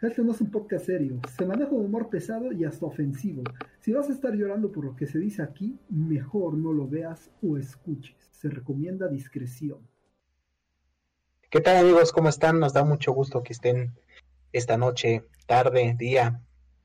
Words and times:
Este 0.00 0.22
no 0.22 0.30
es 0.30 0.40
un 0.40 0.52
podcast 0.52 0.86
serio, 0.86 1.20
se 1.36 1.44
maneja 1.44 1.72
un 1.72 1.86
humor 1.86 2.08
pesado 2.08 2.52
y 2.52 2.64
hasta 2.64 2.86
ofensivo. 2.86 3.42
Si 3.80 3.92
vas 3.92 4.08
a 4.08 4.12
estar 4.12 4.32
llorando 4.32 4.70
por 4.70 4.84
lo 4.84 4.94
que 4.94 5.08
se 5.08 5.18
dice 5.18 5.42
aquí, 5.42 5.76
mejor 5.88 6.54
no 6.54 6.72
lo 6.72 6.86
veas 6.86 7.32
o 7.42 7.58
escuches. 7.58 8.16
Se 8.30 8.48
recomienda 8.48 9.08
discreción. 9.08 9.80
¿Qué 11.50 11.60
tal 11.60 11.78
amigos? 11.78 12.12
¿Cómo 12.12 12.28
están? 12.28 12.60
Nos 12.60 12.74
da 12.74 12.84
mucho 12.84 13.10
gusto 13.10 13.42
que 13.42 13.52
estén 13.52 13.98
esta 14.52 14.76
noche, 14.76 15.24
tarde, 15.48 15.96
día 15.98 16.42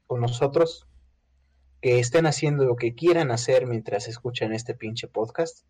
con 0.08 0.20
nosotros. 0.20 0.88
Que 1.82 2.00
estén 2.00 2.26
haciendo 2.26 2.66
lo 2.66 2.78
que 2.78 2.96
quieran 2.96 3.30
hacer 3.30 3.68
mientras 3.68 4.08
escuchan 4.08 4.54
este 4.54 4.74
pinche 4.74 5.08
podcast. 5.08 5.68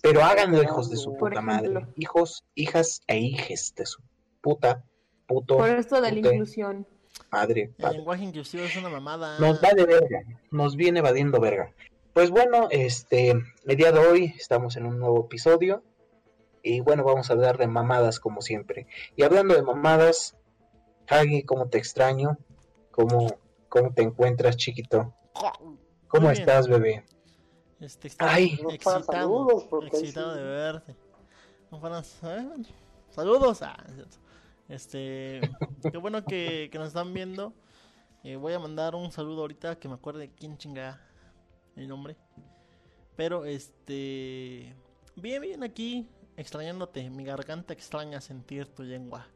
Pero 0.00 0.22
háganlo 0.22 0.62
hijos 0.62 0.88
de 0.88 0.96
su 0.96 1.14
puta 1.14 1.42
madre. 1.42 1.88
Hijos, 1.96 2.46
hijas 2.54 3.02
e 3.06 3.18
hijes 3.18 3.74
de 3.76 3.84
su 3.84 4.02
puta 4.40 4.82
puto. 5.26 5.56
Por 5.58 5.68
esto 5.70 5.96
de 5.96 6.00
la 6.02 6.18
inclusión. 6.18 6.86
Madre, 7.30 7.72
El 7.78 7.92
lenguaje 7.92 8.24
inclusivo 8.24 8.64
es 8.64 8.76
una 8.76 8.88
mamada. 8.88 9.38
Nos 9.38 9.62
va 9.62 9.70
de 9.74 9.84
verga, 9.84 10.20
nos 10.50 10.76
viene 10.76 10.98
evadiendo 11.00 11.40
verga. 11.40 11.72
Pues 12.12 12.30
bueno, 12.30 12.68
este, 12.70 13.30
el 13.30 13.76
día 13.76 13.92
de 13.92 13.98
hoy 13.98 14.34
estamos 14.38 14.76
en 14.76 14.86
un 14.86 14.98
nuevo 14.98 15.24
episodio 15.24 15.82
y 16.62 16.80
bueno, 16.80 17.02
vamos 17.04 17.30
a 17.30 17.32
hablar 17.32 17.58
de 17.58 17.66
mamadas 17.66 18.20
como 18.20 18.40
siempre. 18.40 18.86
Y 19.16 19.22
hablando 19.22 19.54
de 19.54 19.62
mamadas, 19.62 20.36
Hagi, 21.08 21.42
¿cómo 21.42 21.68
te 21.68 21.78
extraño? 21.78 22.38
¿Cómo, 22.90 23.36
cómo 23.68 23.92
te 23.92 24.02
encuentras, 24.02 24.56
chiquito? 24.56 25.12
¿Cómo 25.34 26.26
Muy 26.26 26.32
bien. 26.34 26.40
estás, 26.42 26.68
bebé? 26.68 27.04
Este, 27.80 28.08
está 28.08 28.32
Ay. 28.32 28.58
Excitado, 28.70 29.02
saludos, 29.02 29.66
excitado 29.92 30.32
sí. 30.34 30.38
de 30.38 30.44
verte. 30.44 30.96
No 31.70 31.80
para- 31.80 31.98
¿eh? 32.00 32.48
Saludos. 33.10 33.62
Ah. 33.62 33.76
Este, 34.68 35.40
qué 35.90 35.98
bueno 35.98 36.24
que, 36.24 36.68
que 36.70 36.78
nos 36.78 36.88
están 36.88 37.12
viendo. 37.12 37.52
Eh, 38.22 38.36
voy 38.36 38.54
a 38.54 38.58
mandar 38.58 38.94
un 38.94 39.12
saludo 39.12 39.42
ahorita 39.42 39.78
que 39.78 39.88
me 39.88 39.94
acuerde 39.94 40.30
quién 40.34 40.56
chinga 40.56 41.00
el 41.76 41.88
nombre. 41.88 42.16
Pero 43.16 43.44
este, 43.44 44.74
bien, 45.16 45.42
bien 45.42 45.62
aquí, 45.62 46.08
extrañándote. 46.36 47.10
Mi 47.10 47.24
garganta 47.24 47.72
extraña 47.72 48.20
sentir 48.20 48.66
tu 48.66 48.82
lengua 48.82 49.26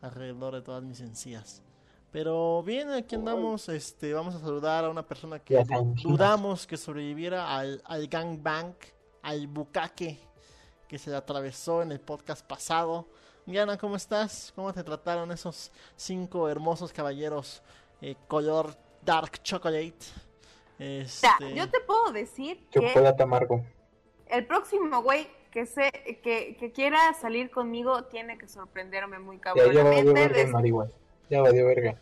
alrededor 0.00 0.54
de 0.54 0.62
todas 0.62 0.82
mis 0.82 1.00
encías. 1.00 1.62
Pero 2.10 2.62
bien, 2.62 2.90
aquí 2.90 3.16
andamos. 3.16 3.68
Este, 3.68 4.14
vamos 4.14 4.34
a 4.34 4.40
saludar 4.40 4.84
a 4.84 4.88
una 4.88 5.06
persona 5.06 5.40
que 5.40 5.62
dudamos 6.02 6.66
que 6.66 6.76
sobreviviera 6.76 7.54
al, 7.54 7.82
al 7.84 8.06
gangbang, 8.06 8.74
al 9.22 9.46
bucaque 9.46 10.18
que 10.88 10.98
se 10.98 11.10
le 11.10 11.16
atravesó 11.16 11.82
en 11.82 11.92
el 11.92 12.00
podcast 12.00 12.46
pasado. 12.46 13.08
Diana, 13.48 13.78
¿cómo 13.78 13.96
estás? 13.96 14.52
¿Cómo 14.54 14.74
te 14.74 14.84
trataron 14.84 15.32
esos 15.32 15.72
cinco 15.96 16.50
hermosos 16.50 16.92
caballeros 16.92 17.62
eh, 18.02 18.14
color 18.28 18.74
dark 19.02 19.42
chocolate? 19.42 19.94
O 20.78 20.82
Este, 20.82 21.08
sea, 21.08 21.38
yo 21.54 21.68
te 21.70 21.80
puedo 21.80 22.12
decir 22.12 22.66
que 22.70 22.80
Chocolate 22.80 23.22
amargo. 23.22 23.64
el 24.26 24.46
próximo 24.46 25.02
güey 25.02 25.26
que 25.50 25.64
se 25.64 25.90
que, 26.22 26.56
que 26.60 26.72
quiera 26.72 27.14
salir 27.14 27.50
conmigo 27.50 28.04
tiene 28.04 28.36
que 28.36 28.46
sorprenderme 28.48 29.18
muy 29.18 29.38
Ya, 29.38 29.42
ya 29.54 29.82
valió 29.82 29.82
cabronamente. 29.82 30.12
verga 30.12 30.42
des-. 30.42 30.52
Ya 31.30 31.40
valió 31.40 31.66
verga. 31.66 31.98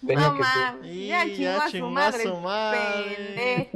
Tenía 0.00 0.28
No 0.28 0.34
mames, 0.34 1.06
ya 1.08 1.26
chingó 1.26 1.60
a 1.60 1.70
su 1.70 1.90
madre. 1.90 2.22
su 2.22 2.36
madre. 2.36 3.70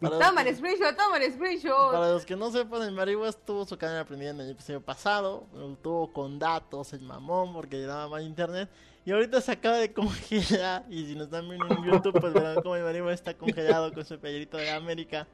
Toma 0.00 0.42
el 0.42 0.56
screenshot, 0.56 0.96
toma 0.96 1.16
el 1.16 1.32
screenshot. 1.32 1.92
para 1.92 2.12
los 2.12 2.24
que 2.24 2.36
no 2.36 2.50
sepan, 2.50 2.82
el 2.82 2.92
marihuas 2.92 3.36
tuvo 3.44 3.66
su 3.66 3.76
canal 3.76 3.98
aprendiendo 3.98 4.42
en 4.42 4.48
el 4.48 4.54
episodio 4.54 4.80
pasado. 4.80 5.46
Lo 5.52 5.68
tuvo 5.76 6.12
con 6.12 6.38
datos, 6.38 6.92
el 6.92 7.00
mamón, 7.00 7.52
porque 7.52 7.80
daba 7.80 8.08
mal 8.08 8.22
internet. 8.22 8.70
Y 9.04 9.12
ahorita 9.12 9.40
se 9.40 9.52
acaba 9.52 9.76
de 9.78 9.92
congelar. 9.92 10.84
Y 10.88 11.06
si 11.06 11.14
nos 11.14 11.24
están 11.26 11.48
viendo 11.48 11.66
en 11.68 11.84
YouTube, 11.84 12.20
pues 12.20 12.32
verán 12.32 12.62
cómo 12.62 12.76
el 12.76 12.84
marihuas 12.84 13.14
está 13.14 13.34
congelado 13.34 13.92
con 13.92 14.04
su 14.04 14.18
playerito 14.18 14.56
de 14.56 14.70
América. 14.70 15.26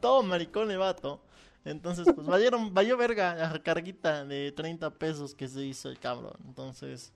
Todo 0.00 0.22
maricón 0.22 0.70
el 0.70 0.78
vato. 0.78 1.20
Entonces, 1.64 2.06
pues 2.14 2.26
valieron, 2.26 2.72
valió 2.72 2.96
verga 2.96 3.34
la 3.34 3.52
recarguita 3.52 4.24
de 4.24 4.52
30 4.52 4.90
pesos 4.90 5.34
que 5.34 5.48
se 5.48 5.64
hizo 5.64 5.90
el 5.90 5.98
cabrón. 5.98 6.36
Entonces, 6.46 7.12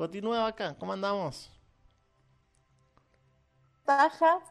continúa 0.00 0.46
acá, 0.46 0.74
¿cómo 0.78 0.94
andamos? 0.94 1.52
Tajas 3.84 4.42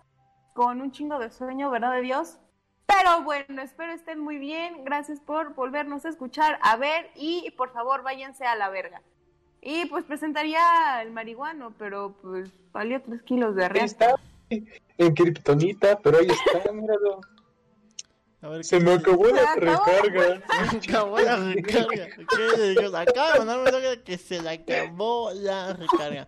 con 0.53 0.79
un 0.79 0.91
chingo 0.91 1.17
de 1.17 1.31
sueño, 1.31 1.71
¿verdad 1.71 1.93
de 1.93 2.01
Dios? 2.01 2.37
Pero 2.85 3.23
bueno, 3.23 3.59
espero 3.63 3.91
estén 3.93 4.19
muy 4.19 4.37
bien. 4.37 4.83
Gracias 4.85 5.19
por 5.19 5.55
volvernos 5.55 6.05
a 6.05 6.09
escuchar, 6.09 6.59
a 6.61 6.75
ver 6.77 7.09
y 7.15 7.49
por 7.57 7.73
favor 7.73 8.03
váyanse 8.03 8.45
a 8.45 8.55
la 8.55 8.69
verga. 8.69 9.01
Y 9.59 9.87
pues 9.87 10.05
presentaría 10.05 11.01
el 11.01 11.11
marihuano, 11.11 11.73
pero 11.79 12.15
pues 12.21 12.51
valió 12.71 13.01
3 13.01 13.23
kilos 13.23 13.55
de 13.55 13.63
Ahí 13.63 13.69
real. 13.69 13.85
está. 13.85 14.15
En 14.51 15.15
Kryptonita, 15.15 15.97
pero 15.97 16.19
ahí 16.19 16.27
está, 16.27 16.71
míralo. 16.71 17.21
A 18.41 18.47
ver, 18.47 18.63
Se 18.63 18.77
¿qué 18.77 18.83
me 18.85 18.93
acabó 18.93 19.27
la 19.27 19.55
recarga. 19.55 20.41
Se 20.71 20.77
acabó 20.77 21.19
la 21.19 21.35
recarga. 21.53 22.07
¿Qué? 22.07 22.85
Acaba 22.95 23.33
de 23.33 23.39
mandar 23.39 23.57
un 23.57 23.63
mensaje 23.65 24.01
que 24.03 24.17
se 24.17 24.41
le 24.41 24.49
acabó 24.49 25.31
la 25.33 25.73
recarga. 25.73 26.27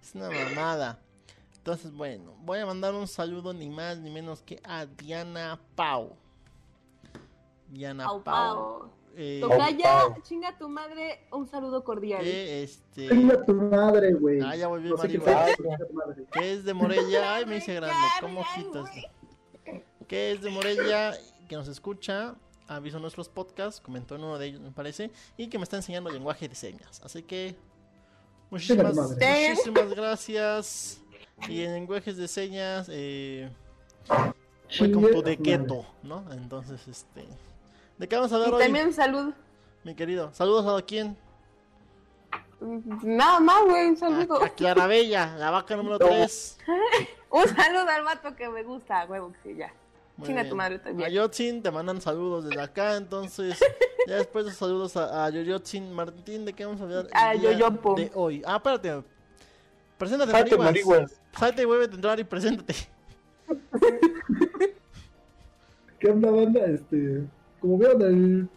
Es 0.00 0.14
una 0.14 0.30
mamada. 0.30 1.00
Entonces, 1.58 1.92
bueno, 1.92 2.34
voy 2.40 2.58
a 2.60 2.66
mandar 2.66 2.94
un 2.94 3.06
saludo 3.06 3.52
ni 3.52 3.68
más 3.68 3.98
ni 3.98 4.10
menos 4.10 4.40
que 4.40 4.58
a 4.64 4.86
Diana 4.86 5.60
Pau. 5.74 6.16
Diana 7.68 8.06
Au, 8.06 8.22
Pau. 8.22 8.78
pau. 8.80 8.90
eh, 9.14 9.38
Tocaya, 9.42 10.14
chinga 10.22 10.56
tu 10.56 10.68
madre, 10.68 11.26
un 11.30 11.46
saludo 11.46 11.84
cordial. 11.84 12.22
que 12.22 12.62
este. 12.62 13.08
Venga 13.08 13.44
tu 13.44 13.52
madre, 13.52 14.14
güey. 14.14 14.40
Ah, 14.42 14.56
ya 14.56 14.66
volvió 14.68 14.96
No 14.96 15.06
chinga 15.06 15.46
que 16.32 16.52
es 16.54 16.64
de 16.64 16.72
Morella. 16.74 17.34
Ay, 17.34 17.44
me 17.46 17.58
hice 17.58 17.74
grande. 17.74 17.94
¿Cómo 18.20 18.42
quito 18.54 18.84
esto? 18.86 19.08
Que 20.08 20.32
es 20.32 20.40
de 20.40 20.50
Morella, 20.50 21.12
que 21.50 21.56
nos 21.56 21.66
escucha, 21.66 22.36
ha 22.68 22.78
visto 22.78 23.00
nuestros 23.00 23.28
podcasts, 23.28 23.80
comentó 23.80 24.14
en 24.14 24.22
uno 24.22 24.38
de 24.38 24.46
ellos, 24.46 24.60
me 24.60 24.70
parece, 24.70 25.10
y 25.36 25.48
que 25.48 25.58
me 25.58 25.64
está 25.64 25.74
enseñando 25.76 26.08
lenguaje 26.08 26.48
de 26.48 26.54
señas. 26.54 27.00
Así 27.04 27.24
que, 27.24 27.56
muchísimas, 28.50 28.94
muchísimas 28.94 29.90
gracias. 29.92 31.02
Y 31.48 31.62
en 31.64 31.72
lenguajes 31.72 32.16
de 32.16 32.28
señas, 32.28 32.86
eh, 32.88 33.50
welcome 34.78 35.08
to 35.08 35.14
tu 35.14 35.22
the 35.24 35.36
madre. 35.36 35.42
ghetto, 35.42 35.84
¿no? 36.04 36.24
Entonces, 36.32 36.86
este. 36.86 37.26
¿De 37.98 38.06
qué 38.06 38.14
vamos 38.14 38.32
a 38.32 38.36
Y 38.36 38.38
hablar 38.38 38.54
hoy, 38.54 38.62
también 38.62 38.86
un 38.86 38.92
saludo. 38.92 39.32
mi 39.82 39.96
querido? 39.96 40.32
Saludos 40.32 40.80
a 40.80 40.86
quién? 40.86 41.18
Nada 42.60 43.40
más, 43.40 43.64
güey, 43.64 43.88
un 43.88 43.96
A, 43.96 43.96
saludo. 43.96 44.40
a 44.44 44.48
Clara 44.50 44.86
Bella, 44.86 45.34
la 45.36 45.50
vaca 45.50 45.74
número 45.74 45.98
3. 45.98 46.58
Un 47.30 47.48
saludo 47.48 47.88
al 47.88 48.04
vato 48.04 48.36
que 48.36 48.48
me 48.48 48.62
gusta, 48.64 49.04
huevo, 49.06 49.32
que 49.32 49.38
sí, 49.52 49.56
ya. 49.56 49.72
Chinga 50.26 50.48
tu 50.48 50.56
madre 50.56 50.78
también. 50.78 51.08
A 51.08 51.12
Yotzin 51.12 51.62
te 51.62 51.70
mandan 51.70 52.00
saludos 52.00 52.44
desde 52.44 52.60
acá, 52.60 52.96
entonces 52.96 53.58
ya 54.06 54.16
después 54.16 54.44
de 54.46 54.52
saludos 54.52 54.96
a, 54.96 55.24
a 55.26 55.30
Yoyotzin 55.30 55.92
Martín, 55.92 56.44
¿de 56.44 56.52
qué 56.52 56.64
vamos 56.64 56.80
a 56.80 56.84
hablar 56.84 57.06
A 57.12 57.34
Yoyopo. 57.34 57.94
de 57.94 58.10
hoy? 58.14 58.42
Ah, 58.46 58.56
espérate. 58.56 59.04
Preséntate, 59.98 60.32
Salte, 60.32 60.56
Marihuas. 60.56 60.86
marihuas. 61.00 61.20
Salte 61.38 61.62
y 61.62 61.64
vuelve 61.66 61.84
a 61.84 61.94
entrar 61.94 62.18
y 62.18 62.24
preséntate. 62.24 62.74
¿Qué 65.98 66.08
onda, 66.10 66.30
banda? 66.30 66.64
Este, 66.64 67.24
como 67.60 67.76
vieron 67.76 68.02
el 68.02 68.48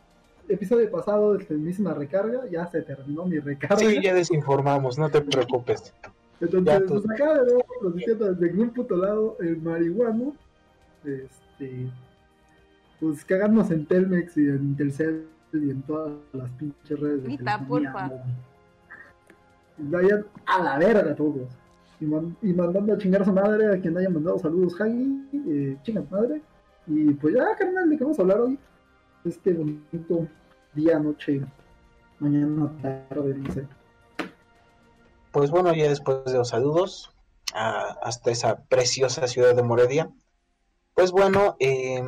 episodio 0.47 0.89
pasado, 0.89 1.35
este, 1.35 1.55
una 1.55 1.93
recarga, 1.93 2.45
ya 2.49 2.65
se 2.67 2.81
terminó 2.81 3.25
mi 3.25 3.39
recarga. 3.39 3.77
Sí, 3.77 4.01
ya 4.01 4.13
desinformamos, 4.13 4.97
no 4.97 5.09
te 5.09 5.19
preocupes. 5.21 5.93
Entonces, 6.39 6.73
ya 6.73 6.79
pues 6.87 7.03
acá 7.09 7.33
de 7.33 7.43
nuevo 7.45 7.65
transmitiendo 7.81 8.33
desde 8.33 8.61
un 8.61 8.69
puto 8.71 8.95
lado 8.95 9.37
el 9.39 9.57
marihuano. 9.57 10.33
Este, 11.03 11.42
pues 12.99 13.25
cagarnos 13.25 13.69
en 13.71 13.85
Telmex 13.85 14.37
y 14.37 14.47
en 14.47 14.75
Telcel 14.75 15.27
y 15.53 15.69
en 15.69 15.81
todas 15.83 16.13
las 16.33 16.49
pinches 16.51 16.99
redes 16.99 17.21
de 17.23 17.27
Grita, 17.29 17.57
telefonía, 17.57 17.91
porfa. 17.91 18.11
Vayan 19.77 20.25
a 20.45 20.63
la 20.63 20.77
verga 20.77 21.15
todos. 21.15 21.47
Y, 21.99 22.05
man- 22.05 22.35
y 22.41 22.53
mandando 22.53 22.93
a 22.93 22.97
chingar 22.97 23.21
a 23.21 23.25
su 23.25 23.33
madre 23.33 23.73
a 23.75 23.79
quien 23.79 23.97
haya 23.97 24.09
mandado 24.09 24.37
saludos, 24.39 24.79
Hagi, 24.79 25.29
eh, 25.47 25.77
chinga 25.83 26.01
tu 26.01 26.15
madre. 26.15 26.41
Y 26.87 27.13
pues 27.13 27.35
ya, 27.35 27.55
carnal, 27.55 27.89
¿de 27.89 27.97
qué 27.97 28.03
vamos 28.03 28.19
a 28.19 28.21
hablar 28.23 28.41
hoy? 28.41 28.59
Este 29.23 29.53
bonito 29.53 30.27
día, 30.73 30.99
noche, 30.99 31.41
mañana, 32.19 32.71
tarde, 33.09 33.33
dice. 33.33 33.67
Pues 35.31 35.49
bueno, 35.49 35.73
ya 35.73 35.87
después 35.89 36.25
de 36.25 36.33
los 36.33 36.49
saludos 36.49 37.11
a- 37.53 37.97
hasta 38.03 38.31
esa 38.31 38.63
preciosa 38.65 39.27
ciudad 39.27 39.55
de 39.55 39.63
Morelia, 39.63 40.09
pues 40.93 41.11
bueno, 41.11 41.55
eh, 41.59 42.03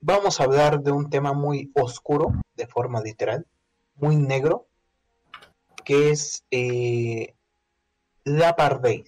vamos 0.00 0.40
a 0.40 0.44
hablar 0.44 0.80
de 0.80 0.92
un 0.92 1.10
tema 1.10 1.32
muy 1.32 1.70
oscuro, 1.74 2.32
de 2.56 2.66
forma 2.66 3.00
literal, 3.00 3.46
muy 3.96 4.16
negro, 4.16 4.66
que 5.84 6.10
es 6.10 6.44
eh, 6.50 7.34
la 8.24 8.50
apartheid. 8.50 9.06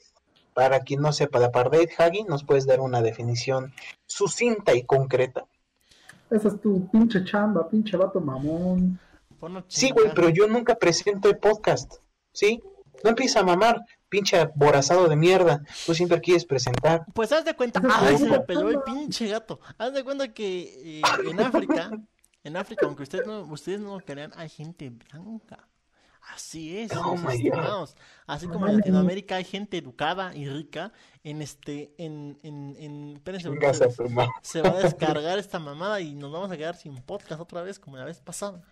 Para 0.55 0.81
quien 0.81 1.01
no 1.01 1.13
sepa, 1.13 1.39
la 1.39 1.47
apartheid, 1.47 1.89
Hagi, 1.97 2.25
¿nos 2.25 2.45
puedes 2.45 2.67
dar 2.67 2.81
una 2.81 3.01
definición 3.01 3.73
sucinta 4.07 4.75
y 4.75 4.83
concreta? 4.83 5.47
Esa 6.31 6.49
es 6.49 6.61
tu 6.61 6.89
pinche 6.91 7.25
chamba, 7.25 7.69
pinche 7.69 7.97
vato 7.97 8.21
mamón. 8.21 8.99
Sí, 9.69 9.91
güey, 9.91 10.13
pero 10.15 10.29
yo 10.31 10.49
nunca 10.49 10.75
presento 10.75 11.29
el 11.29 11.39
podcast, 11.39 11.97
¿sí? 12.33 12.61
No 13.05 13.11
empieza 13.11 13.41
a 13.41 13.45
mamar, 13.45 13.81
pinche 14.09 14.39
aborazado 14.39 15.09
de 15.09 15.17
mierda. 15.17 15.63
Tú 15.87 15.95
siempre 15.95 16.21
quieres 16.21 16.45
presentar. 16.45 17.05
Pues 17.15 17.33
haz 17.33 17.45
de 17.45 17.55
cuenta, 17.55 17.81
Ay, 17.91 18.19
se 18.19 18.29
me 18.29 18.41
peló 18.41 18.71
el 18.71 18.83
pinche 18.83 19.29
gato. 19.29 19.61
Haz 19.77 19.93
de 19.93 20.05
cuenta 20.05 20.33
que 20.33 21.01
eh, 21.01 21.03
en 21.29 21.41
África, 21.41 21.91
en 22.45 22.57
África, 22.57 22.87
aunque 22.87 23.03
ustedes 23.03 23.27
no, 23.27 23.43
ustedes 23.43 23.81
no 23.81 23.99
lo 23.99 24.05
crean, 24.05 24.33
hay 24.37 24.49
gente 24.49 24.91
blanca. 24.91 25.69
Así 26.35 26.79
es, 26.79 26.93
Oh 26.95 27.15
estimados. 27.31 27.97
Así 28.27 28.49
como 28.49 28.67
en 28.67 28.77
Latinoamérica 28.77 29.37
hay 29.37 29.45
gente 29.45 29.79
educada 29.79 30.35
y 30.35 30.47
rica, 30.49 30.93
en 31.25 31.41
este, 31.41 31.95
en, 31.97 32.39
en, 32.43 32.77
en, 32.79 33.17
espérense, 33.17 33.49
porque 33.49 33.61
Chingas 33.61 33.81
a 33.81 33.91
se, 33.91 34.03
tu 34.03 34.11
madre. 34.11 34.31
se 34.43 34.61
va 34.61 34.71
a 34.71 34.79
descargar 34.79 35.39
esta 35.39 35.59
mamada 35.59 36.01
y 36.01 36.15
nos 36.15 36.31
vamos 36.31 36.51
a 36.51 36.57
quedar 36.59 36.77
sin 36.77 36.97
podcast 37.01 37.41
otra 37.41 37.63
vez 37.63 37.79
como 37.79 37.97
la 37.97 38.05
vez 38.05 38.21
pasada. 38.21 38.63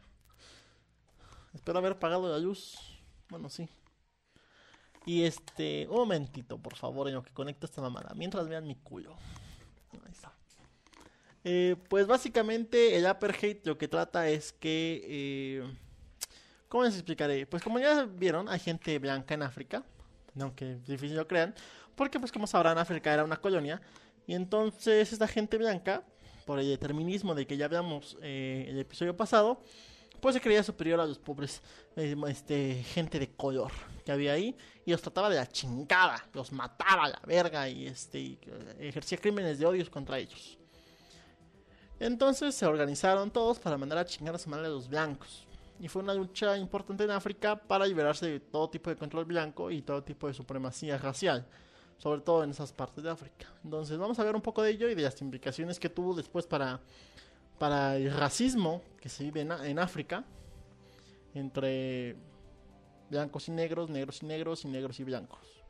Espero 1.54 1.78
haber 1.78 1.98
pagado 1.98 2.28
la 2.28 2.38
luz. 2.38 2.76
Bueno, 3.30 3.48
sí. 3.48 3.70
Y 5.06 5.22
este, 5.22 5.86
un 5.88 5.96
momentito, 5.96 6.58
por 6.58 6.76
favor, 6.76 7.08
en 7.08 7.14
lo 7.14 7.22
que 7.22 7.32
conecta 7.32 7.64
esta 7.64 7.80
mamada. 7.80 8.12
Mientras 8.14 8.48
vean 8.48 8.66
mi 8.66 8.74
culo. 8.74 9.16
Ahí 10.04 10.12
está. 10.12 10.34
Eh, 11.44 11.76
pues 11.88 12.06
básicamente 12.06 12.96
el 12.96 13.06
Apartheid 13.06 13.58
lo 13.64 13.78
que 13.78 13.88
trata 13.88 14.28
es 14.28 14.52
que... 14.52 15.02
eh, 15.04 15.76
¿Cómo 16.68 16.82
les 16.82 16.94
explicaré? 16.94 17.46
Pues 17.46 17.62
como 17.62 17.78
ya 17.78 18.04
vieron, 18.04 18.48
hay 18.48 18.58
gente 18.58 18.98
blanca 18.98 19.34
en 19.34 19.42
África. 19.42 19.84
Aunque 20.40 20.78
difícil 20.86 21.16
lo 21.16 21.28
crean. 21.28 21.54
Porque 21.94 22.18
pues 22.18 22.32
como 22.32 22.48
sabrán, 22.48 22.76
África 22.76 23.14
era 23.14 23.22
una 23.24 23.36
colonia. 23.36 23.80
Y 24.26 24.34
entonces 24.34 25.12
esta 25.12 25.28
gente 25.28 25.56
blanca, 25.56 26.02
por 26.44 26.58
el 26.58 26.68
determinismo 26.68 27.34
de 27.34 27.46
que 27.46 27.56
ya 27.56 27.66
hablamos 27.66 28.18
eh, 28.20 28.66
el 28.68 28.78
episodio 28.78 29.16
pasado, 29.16 29.62
pues 30.20 30.34
se 30.34 30.40
creía 30.40 30.62
superior 30.62 31.00
a 31.00 31.06
los 31.06 31.18
pobres, 31.18 31.62
eh, 31.96 32.16
este, 32.28 32.82
gente 32.82 33.18
de 33.18 33.34
color 33.34 33.72
que 34.04 34.12
había 34.12 34.32
ahí 34.32 34.56
y 34.84 34.90
los 34.90 35.02
trataba 35.02 35.28
de 35.28 35.36
la 35.36 35.46
chingada, 35.46 36.24
los 36.32 36.52
mataba 36.52 37.04
a 37.04 37.08
la 37.08 37.20
verga 37.26 37.68
y 37.68 37.86
este 37.86 38.18
eh, 38.20 38.38
ejercía 38.80 39.18
crímenes 39.18 39.58
de 39.58 39.66
odios 39.66 39.90
contra 39.90 40.18
ellos. 40.18 40.58
Entonces 41.98 42.54
se 42.54 42.66
organizaron 42.66 43.30
todos 43.30 43.58
para 43.58 43.78
mandar 43.78 43.98
a 43.98 44.04
chingar 44.04 44.34
a 44.34 44.38
su 44.38 44.50
madre 44.50 44.66
a 44.66 44.70
los 44.70 44.88
blancos. 44.88 45.46
Y 45.80 45.88
fue 45.88 46.02
una 46.02 46.14
lucha 46.14 46.56
importante 46.56 47.04
en 47.04 47.10
África 47.10 47.56
para 47.56 47.86
liberarse 47.86 48.26
de 48.26 48.40
todo 48.40 48.68
tipo 48.68 48.90
de 48.90 48.96
control 48.96 49.24
blanco 49.24 49.70
y 49.70 49.82
todo 49.82 50.02
tipo 50.02 50.26
de 50.26 50.34
supremacía 50.34 50.98
racial, 50.98 51.46
sobre 51.98 52.20
todo 52.20 52.44
en 52.44 52.50
esas 52.50 52.72
partes 52.72 53.04
de 53.04 53.10
África. 53.10 53.46
Entonces 53.64 53.98
vamos 53.98 54.18
a 54.18 54.24
ver 54.24 54.34
un 54.34 54.42
poco 54.42 54.62
de 54.62 54.70
ello 54.70 54.88
y 54.88 54.94
de 54.94 55.02
las 55.02 55.20
implicaciones 55.20 55.78
que 55.78 55.88
tuvo 55.88 56.14
después 56.14 56.46
para, 56.46 56.80
para 57.58 57.96
el 57.96 58.12
racismo 58.12 58.82
que 59.00 59.08
se 59.08 59.24
vive 59.24 59.40
en, 59.40 59.78
África 59.78 60.24
entre 61.34 62.16
blancos 63.10 63.48
y 63.48 63.52
negros, 63.52 63.90
negros 63.90 64.22
y 64.22 64.26
negros 64.26 64.64
y 64.64 64.68
negros 64.68 65.00
y 65.00 65.04
blancos. 65.04 65.64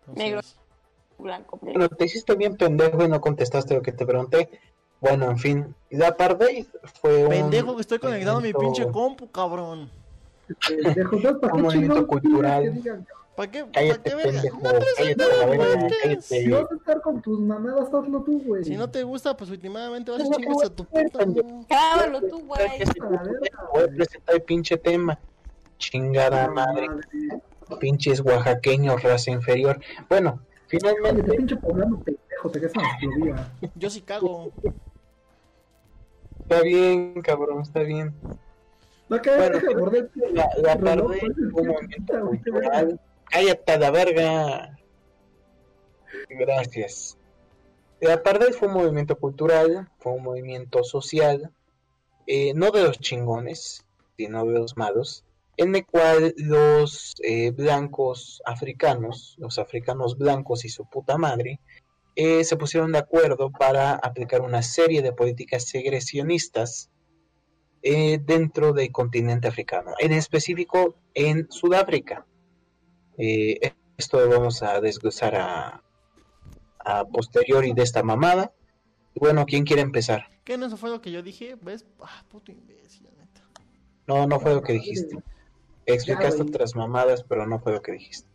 Entonces, 0.00 0.24
Negros. 0.24 0.56
Blanco. 1.18 1.58
Bueno, 1.60 1.88
te 1.88 2.04
hiciste 2.04 2.36
bien 2.36 2.56
pendejo 2.56 3.02
y 3.02 3.08
no 3.08 3.20
contestaste 3.20 3.74
lo 3.74 3.82
que 3.82 3.92
te 3.92 4.06
pregunté. 4.06 4.48
Bueno, 5.00 5.30
en 5.30 5.38
fin, 5.38 5.74
la 5.90 6.08
apartheid 6.08 6.66
fue 7.00 7.24
un 7.24 7.30
Pendejo 7.30 7.74
que 7.74 7.82
estoy 7.82 7.98
conectado 7.98 8.38
a 8.38 8.40
mi 8.40 8.52
pinche 8.52 8.86
compu, 8.90 9.30
cabrón. 9.30 9.90
Pendejo, 10.66 11.20
¿sabes 11.20 11.38
para 11.40 11.54
Un 11.54 11.62
movimiento 11.62 12.06
cultural. 12.06 12.62
quieres 12.62 12.82
que 12.82 12.90
digan? 12.90 13.06
¿Para 13.38 13.52
qué? 13.52 13.64
¿Para 13.66 14.02
qué 14.02 14.14
verga? 14.16 14.42
No 14.52 15.86
que 15.86 16.20
Si 16.20 16.50
vas 16.50 16.66
a 16.72 16.74
estar 16.74 17.00
con 17.02 17.22
tus 17.22 17.38
mamadas, 17.38 17.84
hazlo 17.86 18.24
tú, 18.24 18.42
güey. 18.44 18.64
Si 18.64 18.76
no 18.76 18.90
te 18.90 19.04
gusta, 19.04 19.36
pues 19.36 19.48
últimamente 19.50 20.10
vas 20.10 20.22
a 20.22 20.24
No 20.24 20.30
chingas 20.32 20.64
a 20.64 20.70
tu 20.74 20.84
puta. 20.84 21.24
Cábalo 21.68 22.20
tú, 22.22 22.40
güey. 22.46 22.66
Voy 23.72 23.82
a 23.84 23.86
presentar 23.86 24.34
el 24.34 24.42
pinche 24.42 24.76
tema. 24.76 25.20
Chingada 25.78 26.48
madre, 26.48 26.88
pinches 27.78 28.18
oaxaqueños, 28.22 29.00
raza 29.04 29.30
inferior. 29.30 29.78
Bueno, 30.08 30.40
finalmente, 30.66 31.22
te 31.22 31.36
pinche 31.36 31.54
poblano 31.58 32.02
pendejo, 32.02 32.50
te 32.50 32.58
quedas 32.58 32.72
en 32.74 32.82
la 32.82 32.98
Florida. 32.98 33.52
Yo 33.76 33.88
sí 33.88 34.00
cago. 34.00 34.50
está 36.42 36.60
bien, 36.62 37.22
cabrón, 37.22 37.62
está 37.62 37.84
bien. 37.84 38.12
Va 39.12 39.18
a 39.18 39.22
caer, 39.22 39.62
Bueno, 39.78 40.08
La, 40.32 40.74
la 40.80 40.96
fue 40.96 41.02
un 41.04 41.88
que- 41.88 42.18
cultural. 42.20 43.00
Cállate 43.30 43.72
a 43.72 43.78
la 43.78 43.90
verga. 43.90 44.78
Gracias. 46.28 47.18
La 48.00 48.14
apartheid 48.14 48.52
fue 48.52 48.68
un 48.68 48.74
movimiento 48.74 49.16
cultural, 49.16 49.90
fue 49.98 50.12
un 50.12 50.22
movimiento 50.22 50.84
social, 50.84 51.52
eh, 52.26 52.52
no 52.54 52.70
de 52.70 52.84
los 52.84 52.98
chingones, 53.00 53.84
sino 54.16 54.44
de 54.44 54.58
los 54.58 54.76
malos, 54.76 55.24
en 55.56 55.74
el 55.74 55.84
cual 55.84 56.34
los 56.36 57.16
eh, 57.24 57.50
blancos 57.50 58.40
africanos, 58.46 59.34
los 59.38 59.58
africanos 59.58 60.16
blancos 60.16 60.64
y 60.64 60.68
su 60.68 60.88
puta 60.88 61.18
madre, 61.18 61.60
eh, 62.14 62.44
se 62.44 62.56
pusieron 62.56 62.92
de 62.92 62.98
acuerdo 62.98 63.50
para 63.50 63.94
aplicar 63.94 64.40
una 64.40 64.62
serie 64.62 65.02
de 65.02 65.12
políticas 65.12 65.68
segresionistas 65.68 66.90
eh, 67.82 68.18
dentro 68.18 68.72
del 68.72 68.90
continente 68.90 69.46
africano, 69.46 69.92
en 69.98 70.12
específico 70.12 70.96
en 71.14 71.48
Sudáfrica. 71.50 72.26
Eh, 73.18 73.74
esto 73.96 74.20
lo 74.24 74.28
vamos 74.38 74.62
a 74.62 74.80
desglosar 74.80 75.34
a, 75.34 75.82
a 76.78 77.04
posteriori 77.04 77.72
de 77.72 77.82
esta 77.82 78.02
mamada. 78.02 78.52
Bueno, 79.14 79.44
¿quién 79.44 79.64
quiere 79.64 79.82
empezar? 79.82 80.26
¿Qué 80.44 80.56
no 80.56 80.66
eso 80.66 80.76
fue 80.76 80.90
lo 80.90 81.00
que 81.00 81.10
yo 81.10 81.22
dije? 81.22 81.56
¿Ves? 81.60 81.84
Ah, 82.00 82.24
puto 82.28 82.52
imbécil, 82.52 83.04
la 83.04 83.10
neta. 83.24 83.42
No, 84.06 84.26
no 84.26 84.38
fue 84.40 84.54
lo 84.54 84.62
que 84.62 84.74
dijiste. 84.74 85.18
Explicaste 85.84 86.42
otras 86.42 86.74
mamadas, 86.76 87.24
pero 87.24 87.46
no 87.46 87.58
fue 87.58 87.72
lo 87.72 87.82
que 87.82 87.92
dijiste. 87.92 88.28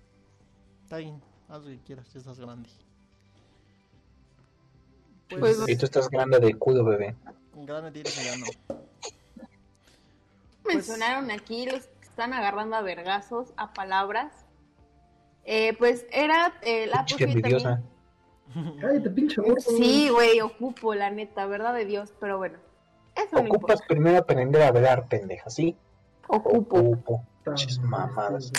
Está 0.83 0.97
bien, 0.97 1.21
haz 1.47 1.61
lo 1.63 1.69
que 1.69 1.79
quieras, 1.79 2.11
ya 2.13 2.19
estás 2.19 2.39
grande. 2.39 2.69
Pues- 5.29 5.63
Y 5.67 5.75
tú 5.77 5.85
estás 5.85 6.09
grande 6.09 6.39
de 6.39 6.53
culo, 6.55 6.83
bebé. 6.83 7.15
grande 7.55 7.91
tienes 7.91 8.15
ya 8.23 8.37
no. 8.37 8.77
Mencionaron 10.65 11.31
aquí 11.31 11.65
los 11.65 11.85
que 11.87 12.05
están 12.05 12.33
agarrando 12.33 12.75
a 12.75 12.81
vergazos, 12.81 13.53
a 13.57 13.73
palabras. 13.73 14.42
Eh, 15.45 15.75
pues 15.77 16.05
era 16.11 16.53
eh, 16.61 16.87
la 16.87 17.05
también. 17.05 17.83
Cállate, 18.79 19.09
pinche 19.09 19.41
gordo. 19.41 19.59
Sí, 19.59 20.09
güey, 20.09 20.39
ocupo, 20.41 20.93
la 20.93 21.09
neta, 21.09 21.45
verdad 21.47 21.73
de 21.73 21.85
Dios, 21.85 22.13
pero 22.19 22.37
bueno. 22.37 22.59
Eso 23.15 23.27
no 23.35 23.41
Ocupas 23.41 23.53
importa. 23.79 23.85
primero 23.87 24.17
aprender 24.19 24.61
a 24.61 24.67
hablar, 24.67 25.07
pendeja, 25.07 25.49
¿sí? 25.49 25.75
Ocupo, 26.27 26.77
Ocupo. 26.77 27.25
Pinches 27.43 27.79
mamadas. 27.79 28.51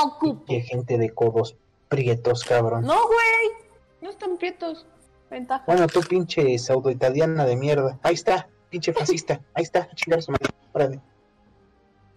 ocupo. 0.00 0.44
Qué 0.46 0.60
gente 0.60 0.96
de 0.98 1.10
codos 1.10 1.56
prietos, 1.88 2.44
cabrón. 2.44 2.84
No, 2.84 2.94
güey, 3.06 3.66
no 4.02 4.10
están 4.10 4.36
prietos. 4.36 4.86
Ventaja. 5.30 5.64
Bueno, 5.66 5.86
tú 5.88 6.00
pinche 6.02 6.56
pseudo 6.58 6.90
italiana 6.90 7.44
de 7.44 7.56
mierda. 7.56 7.98
Ahí 8.02 8.14
está, 8.14 8.48
pinche 8.70 8.92
fascista. 8.92 9.40
Ahí 9.54 9.64
está, 9.64 9.80
a 9.90 9.94
chingar 9.94 10.20
a 10.20 10.22
su 10.22 10.30
madre. 10.30 10.46
Órale. 10.72 11.00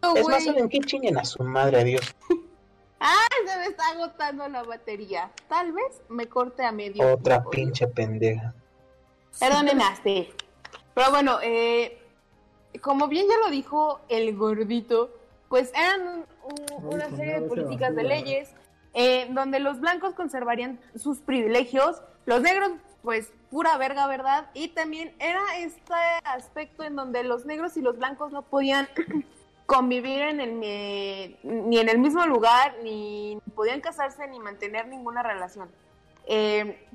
No, 0.02 0.16
Es 0.16 0.28
más. 0.28 0.44
¿saben 0.46 0.70
qué 0.70 0.80
chinguen 0.80 1.18
a 1.18 1.26
su 1.26 1.44
madre? 1.44 1.82
Adiós. 1.82 2.16
Se 3.48 3.58
me 3.58 3.66
está 3.66 3.90
agotando 3.90 4.48
la 4.50 4.64
batería. 4.64 5.32
Tal 5.48 5.72
vez 5.72 6.02
me 6.10 6.28
corte 6.28 6.64
a 6.66 6.72
medio. 6.72 7.14
Otra 7.14 7.36
tiempo. 7.36 7.50
pinche 7.52 7.88
pendeja. 7.88 8.54
Perdonen, 9.40 9.82
Aste. 9.82 10.34
Pero 10.94 11.10
bueno, 11.12 11.40
eh, 11.42 11.98
como 12.82 13.08
bien 13.08 13.26
ya 13.30 13.38
lo 13.38 13.50
dijo 13.50 14.02
el 14.10 14.36
gordito, 14.36 15.16
pues 15.48 15.72
eran 15.74 16.02
un- 16.08 16.26
un- 16.44 16.66
Ay, 16.70 16.96
una 16.96 17.10
serie 17.16 17.40
de 17.40 17.48
políticas 17.48 17.96
de 17.96 18.04
leyes 18.04 18.52
eh, 18.94 19.28
donde 19.32 19.60
los 19.60 19.80
blancos 19.80 20.14
conservarían 20.16 20.80
sus 20.96 21.20
privilegios, 21.20 22.02
los 22.26 22.42
negros 22.42 22.72
pues 23.02 23.32
pura 23.50 23.78
verga, 23.78 24.08
¿verdad? 24.08 24.50
Y 24.54 24.70
también 24.70 25.16
era 25.20 25.42
este 25.60 25.94
aspecto 26.26 26.84
en 26.84 26.96
donde 26.96 27.24
los 27.24 27.46
negros 27.46 27.78
y 27.78 27.82
los 27.82 27.98
blancos 27.98 28.32
no 28.34 28.42
podían 28.42 28.90
convivir 29.70 30.20
en 30.24 30.40
el, 30.40 31.38
ni 31.44 31.78
en 31.78 31.90
el 31.90 32.00
mismo 32.00 32.26
lugar, 32.26 32.78
ni 32.84 33.38
podían 33.54 33.82
casarse, 33.82 34.28
ni 34.28 34.40
mantener 34.40 34.88
ninguna 34.88 35.22
relación. 35.22 35.70
Eh, 36.26 36.88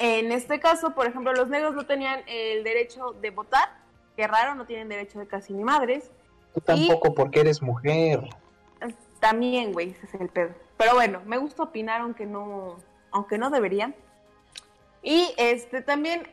en 0.00 0.32
este 0.32 0.58
caso, 0.58 0.96
por 0.96 1.06
ejemplo, 1.06 1.32
los 1.32 1.48
negros 1.48 1.76
no 1.76 1.86
tenían 1.86 2.24
el 2.26 2.64
derecho 2.64 3.12
de 3.20 3.30
votar, 3.30 3.68
que 4.16 4.26
raro, 4.26 4.56
no 4.56 4.66
tienen 4.66 4.88
derecho 4.88 5.20
de 5.20 5.28
casi 5.28 5.52
ni 5.52 5.62
madres. 5.62 6.10
Tú 6.52 6.60
tampoco 6.60 7.14
porque 7.14 7.38
eres 7.38 7.62
mujer. 7.62 8.28
También, 9.20 9.72
güey, 9.72 9.90
ese 9.90 10.06
es 10.06 10.14
el 10.14 10.28
pedo. 10.28 10.50
Pero 10.76 10.94
bueno, 10.94 11.22
me 11.24 11.38
gusta 11.38 11.62
opinar 11.62 12.00
aunque 12.00 12.26
no, 12.26 12.78
aunque 13.12 13.38
no 13.38 13.48
debería. 13.48 13.94
Y 15.04 15.32
este 15.36 15.82
también 15.82 16.26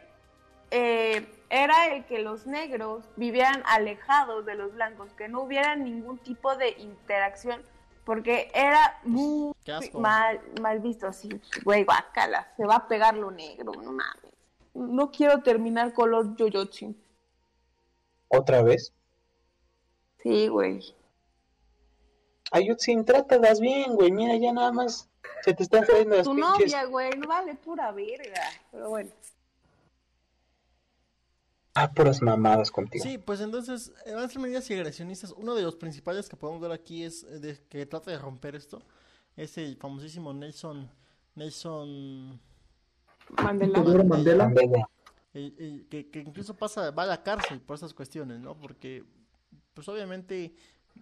eh, 0.71 1.27
era 1.49 1.87
el 1.93 2.05
que 2.05 2.19
los 2.19 2.45
negros 2.45 3.03
vivieran 3.15 3.63
alejados 3.65 4.45
de 4.45 4.55
los 4.55 4.73
blancos, 4.73 5.11
que 5.13 5.27
no 5.27 5.41
hubiera 5.41 5.75
ningún 5.75 6.17
tipo 6.19 6.55
de 6.55 6.69
interacción, 6.77 7.61
porque 8.05 8.51
era 8.53 8.99
muy 9.03 9.53
Qué 9.63 9.71
asco. 9.73 9.99
mal, 9.99 10.39
mal 10.61 10.79
visto 10.79 11.07
así, 11.07 11.29
güey, 11.63 11.83
guacala, 11.83 12.51
se 12.57 12.65
va 12.65 12.75
a 12.75 12.87
pegar 12.87 13.15
lo 13.15 13.31
negro, 13.31 13.71
no 13.73 13.91
mames. 13.91 14.33
No 14.73 15.11
quiero 15.11 15.41
terminar 15.41 15.93
color 15.93 16.35
yoyotsi. 16.35 16.95
¿Otra 18.29 18.61
vez? 18.61 18.93
Sí, 20.21 20.47
güey. 20.47 20.95
Ayutzin, 22.51 23.05
trátalas 23.05 23.59
bien, 23.59 23.95
güey. 23.95 24.11
Mira, 24.11 24.35
ya 24.37 24.51
nada 24.53 24.71
más 24.71 25.09
se 25.43 25.53
te 25.53 25.63
están 25.63 25.85
cayendo 25.85 26.15
las 26.15 26.25
Tu 26.25 26.35
pinches. 26.35 26.51
novia, 26.59 26.83
güey, 26.85 27.11
no 27.17 27.27
vale 27.27 27.55
pura 27.55 27.91
verga. 27.91 28.41
Pero 28.71 28.89
bueno. 28.89 29.09
Ah, 31.75 31.91
puras 31.91 32.21
mamadas 32.21 32.71
contigo. 32.71 33.03
Sí, 33.03 33.17
pues 33.17 33.39
entonces, 33.41 33.93
eh, 34.05 34.13
van 34.13 34.25
a 34.25 34.27
ser 34.27 34.39
medidas 34.41 34.69
agresionistas. 34.69 35.31
Uno 35.37 35.55
de 35.55 35.61
los 35.61 35.75
principales 35.75 36.27
que 36.27 36.35
podemos 36.35 36.61
ver 36.61 36.71
aquí 36.71 37.03
es 37.03 37.23
eh, 37.23 37.39
de, 37.39 37.57
que 37.69 37.85
trata 37.85 38.11
de 38.11 38.17
romper 38.17 38.55
esto. 38.55 38.81
Es 39.37 39.57
el 39.57 39.77
famosísimo 39.77 40.33
Nelson. 40.33 40.89
Nelson. 41.35 42.39
Mandela. 43.43 43.79
Mandela. 44.03 44.43
Mandela. 44.45 44.89
el- 45.33 45.55
el 45.59 45.87
que, 45.89 46.09
que 46.09 46.19
incluso 46.19 46.55
pasa, 46.55 46.91
va 46.91 47.03
a 47.03 47.07
la 47.07 47.23
cárcel 47.23 47.61
por 47.61 47.75
esas 47.77 47.93
cuestiones, 47.93 48.39
¿no? 48.39 48.57
Porque, 48.59 49.05
pues 49.73 49.87
obviamente, 49.87 50.53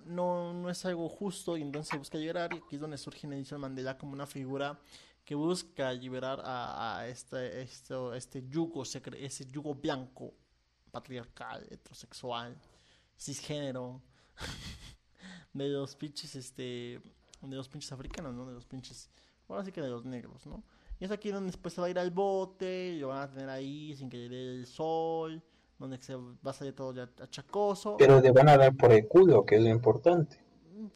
no, 0.06 0.54
no 0.54 0.70
es 0.70 0.86
algo 0.86 1.08
justo 1.10 1.58
y 1.58 1.62
entonces 1.62 1.90
se 1.90 1.98
busca 1.98 2.18
liberar. 2.18 2.54
Y 2.54 2.58
aquí 2.58 2.76
es 2.76 2.82
donde 2.82 2.98
surge 2.98 3.26
Nelson 3.26 3.62
Mandela 3.62 3.98
como 3.98 4.14
una 4.14 4.28
figura 4.28 4.78
que 5.24 5.34
busca 5.36 5.92
liberar 5.94 6.42
a, 6.44 7.00
a 7.00 7.08
este, 7.08 7.62
esto, 7.62 8.14
este 8.14 8.44
yugo, 8.48 8.84
ese 8.84 9.46
yugo 9.46 9.74
blanco, 9.76 10.34
patriarcal, 10.92 11.68
heterosexual, 11.70 12.56
cisgénero, 13.18 14.02
de 15.54 15.70
los 15.70 15.96
pinches, 15.96 16.36
este, 16.36 17.02
de 17.42 17.56
los 17.56 17.70
pinches 17.70 17.92
africanos, 17.92 18.34
¿no? 18.34 18.46
De 18.46 18.54
los 18.54 18.66
pinches, 18.66 19.10
ahora 19.48 19.64
sí 19.64 19.72
que 19.72 19.82
de 19.82 19.90
los 19.90 20.06
negros, 20.06 20.46
¿no? 20.46 20.64
Y 21.00 21.06
es 21.06 21.12
aquí 21.12 21.32
donde 21.32 21.52
después 21.52 21.74
se 21.74 21.82
va 21.82 21.88
a 21.88 21.90
ir 21.90 22.00
al 22.00 22.12
bote, 22.12 22.94
y 22.96 23.00
lo 23.00 23.10
van 23.10 23.22
a 23.22 23.30
tener 23.30 23.50
ahí 23.50 23.96
sin 23.96 24.10
que 24.10 24.18
le 24.18 24.30
dé 24.30 24.56
el 24.56 24.66
sol, 24.66 25.44
donde 25.78 25.98
se 25.98 26.16
va 26.16 26.52
a 26.52 26.54
salir 26.54 26.74
todo 26.74 26.94
ya 26.94 27.10
achacoso. 27.22 27.98
Pero 27.98 28.20
le 28.20 28.32
van 28.32 28.50
a 28.50 28.58
dar 28.58 28.76
por 28.76 28.92
el 28.92 29.08
culo, 29.08 29.46
que 29.46 29.58
es 29.58 29.62
lo 29.62 29.70
importante. 29.70 30.40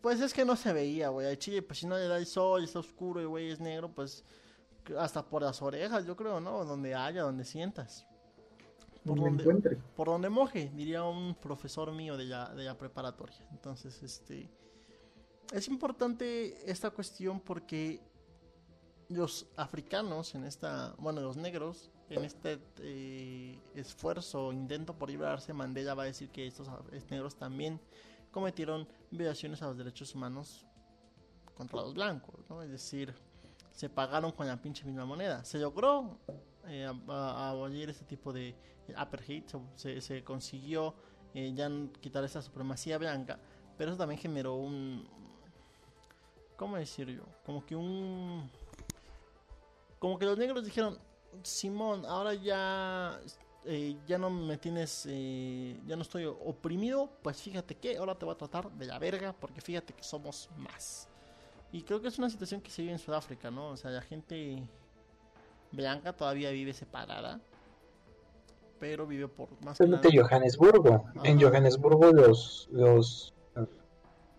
Pues 0.01 0.21
es 0.21 0.33
que 0.33 0.45
no 0.45 0.55
se 0.55 0.73
veía, 0.73 1.09
güey. 1.09 1.27
Al 1.27 1.37
chile, 1.37 1.61
pues 1.61 1.79
si 1.79 1.87
no 1.87 1.97
le 1.97 2.07
da 2.07 2.17
el 2.17 2.25
sol, 2.25 2.63
está 2.63 2.79
oscuro 2.79 3.21
y 3.21 3.25
güey 3.25 3.51
es 3.51 3.59
negro, 3.59 3.93
pues 3.93 4.23
hasta 4.97 5.23
por 5.23 5.43
las 5.43 5.61
orejas, 5.61 6.05
yo 6.05 6.15
creo, 6.15 6.39
¿no? 6.39 6.65
Donde 6.65 6.95
haya, 6.95 7.21
donde 7.21 7.45
sientas. 7.45 8.05
Por 9.05 9.17
Donde 9.17 9.41
encuentre. 9.41 9.77
por 9.95 10.07
donde 10.07 10.29
moje, 10.29 10.71
diría 10.75 11.03
un 11.03 11.33
profesor 11.33 11.91
mío 11.91 12.17
de 12.17 12.25
la, 12.25 12.53
de 12.53 12.63
la 12.63 12.77
preparatoria. 12.77 13.47
Entonces, 13.51 14.01
este. 14.03 14.49
Es 15.51 15.67
importante 15.67 16.69
esta 16.69 16.91
cuestión 16.91 17.39
porque 17.39 17.99
los 19.09 19.47
africanos 19.57 20.35
en 20.35 20.45
esta. 20.45 20.95
Bueno, 20.99 21.21
los 21.21 21.35
negros, 21.35 21.91
en 22.09 22.25
este 22.25 22.59
eh, 22.79 23.59
esfuerzo, 23.75 24.53
intento 24.53 24.93
por 24.93 25.09
liberarse, 25.09 25.51
Mandela 25.51 25.93
va 25.95 26.03
a 26.03 26.05
decir 26.05 26.29
que 26.29 26.45
estos 26.45 26.69
negros 27.09 27.35
también 27.35 27.79
cometieron 28.31 28.87
violaciones 29.09 29.61
a 29.61 29.67
los 29.67 29.77
derechos 29.77 30.15
humanos 30.15 30.65
contra 31.55 31.81
los 31.81 31.93
blancos, 31.93 32.35
¿no? 32.49 32.61
Es 32.61 32.71
decir, 32.71 33.13
se 33.71 33.89
pagaron 33.89 34.31
con 34.31 34.47
la 34.47 34.61
pinche 34.61 34.85
misma 34.85 35.05
moneda. 35.05 35.43
Se 35.43 35.57
logró 35.59 36.19
eh, 36.67 36.85
a- 37.07 37.49
abolir 37.49 37.89
este 37.89 38.05
tipo 38.05 38.31
de 38.33 38.55
apartheid, 38.95 39.43
se, 39.45 39.59
se- 39.75 40.01
se 40.01 40.23
consiguió 40.23 40.93
eh, 41.33 41.53
ya 41.55 41.69
quitar 42.01 42.23
esa 42.23 42.41
supremacía 42.41 42.97
blanca, 42.97 43.39
pero 43.77 43.91
eso 43.91 43.97
también 43.97 44.19
generó 44.19 44.55
un... 44.55 45.07
¿Cómo 46.57 46.75
decir 46.77 47.07
yo? 47.09 47.23
Como 47.45 47.65
que 47.65 47.75
un... 47.75 48.49
Como 49.99 50.17
que 50.19 50.25
los 50.25 50.37
negros 50.37 50.63
dijeron, 50.65 50.97
Simón, 51.43 52.05
ahora 52.05 52.33
ya... 52.33 53.19
eh, 53.65 53.97
ya 54.07 54.17
no 54.17 54.29
me 54.29 54.57
tienes, 54.57 55.05
eh, 55.09 55.79
ya 55.85 55.95
no 55.95 56.01
estoy 56.01 56.25
oprimido, 56.25 57.09
pues 57.21 57.41
fíjate 57.41 57.75
que 57.75 57.97
ahora 57.97 58.15
te 58.15 58.25
voy 58.25 58.33
a 58.35 58.37
tratar 58.37 58.71
de 58.71 58.85
la 58.85 58.99
verga, 58.99 59.33
porque 59.33 59.61
fíjate 59.61 59.93
que 59.93 60.03
somos 60.03 60.49
más. 60.57 61.07
Y 61.71 61.83
creo 61.83 62.01
que 62.01 62.09
es 62.09 62.17
una 62.19 62.29
situación 62.29 62.59
que 62.61 62.69
se 62.69 62.81
vive 62.81 62.93
en 62.93 62.99
Sudáfrica, 62.99 63.49
¿no? 63.49 63.69
O 63.69 63.77
sea, 63.77 63.91
la 63.91 64.01
gente 64.01 64.61
blanca 65.71 66.13
todavía 66.13 66.51
vive 66.51 66.73
separada, 66.73 67.39
pero 68.79 69.05
vive 69.07 69.27
por 69.27 69.49
más 69.63 69.77
que 69.77 69.87
nada- 69.87 70.01
Johannesburgo. 70.13 71.05
En. 71.23 71.39
Johannesburgo 71.39 72.11
los, 72.11 72.67
los, 72.71 73.33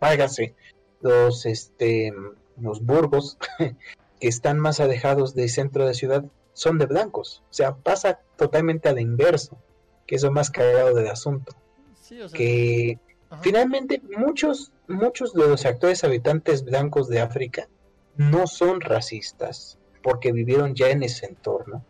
váyase, 0.00 0.54
los, 1.00 1.46
este, 1.46 2.12
los 2.60 2.82
burgos 2.84 3.38
que 4.20 4.28
están 4.28 4.58
más 4.58 4.80
alejados 4.80 5.34
del 5.34 5.48
centro 5.48 5.86
de 5.86 5.94
ciudad 5.94 6.24
son 6.52 6.78
de 6.78 6.86
blancos. 6.86 7.42
O 7.50 7.52
sea, 7.54 7.76
pasa 7.76 8.20
totalmente 8.36 8.88
al 8.88 8.98
inverso, 9.00 9.58
que 10.06 10.16
es 10.16 10.22
lo 10.22 10.32
más 10.32 10.50
cagado 10.50 10.94
del 10.94 11.08
asunto. 11.08 11.54
Sí, 12.00 12.20
o 12.20 12.28
sea, 12.28 12.36
Que 12.36 12.98
ajá. 13.30 13.42
finalmente 13.42 14.02
muchos, 14.18 14.72
muchos 14.88 15.32
de 15.32 15.48
los 15.48 15.64
actuales 15.64 16.04
habitantes 16.04 16.64
blancos 16.64 17.08
de 17.08 17.20
África 17.20 17.68
no 18.16 18.46
son 18.46 18.80
racistas 18.80 19.78
porque 20.02 20.32
vivieron 20.32 20.74
ya 20.74 20.90
en 20.90 21.02
ese 21.02 21.26
entorno. 21.26 21.84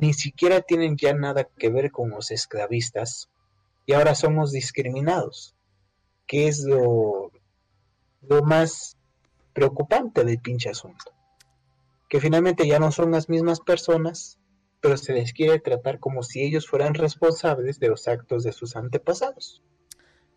Ni 0.00 0.12
siquiera 0.14 0.60
tienen 0.60 0.96
ya 0.96 1.14
nada 1.14 1.44
que 1.44 1.70
ver 1.70 1.90
con 1.90 2.10
los 2.10 2.30
esclavistas 2.30 3.30
y 3.86 3.92
ahora 3.92 4.14
somos 4.14 4.50
discriminados, 4.52 5.54
que 6.26 6.48
es 6.48 6.64
lo, 6.64 7.30
lo 8.22 8.42
más 8.42 8.96
preocupante 9.52 10.24
del 10.24 10.40
pinche 10.40 10.70
asunto. 10.70 11.12
Que 12.08 12.20
finalmente 12.20 12.66
ya 12.66 12.78
no 12.78 12.92
son 12.92 13.10
las 13.12 13.28
mismas 13.28 13.60
personas, 13.60 14.38
pero 14.80 14.96
se 14.96 15.12
les 15.12 15.32
quiere 15.32 15.58
tratar 15.60 15.98
como 15.98 16.22
si 16.22 16.42
ellos 16.42 16.66
fueran 16.66 16.94
responsables 16.94 17.78
de 17.78 17.88
los 17.88 18.08
actos 18.08 18.42
de 18.42 18.52
sus 18.52 18.76
antepasados. 18.76 19.62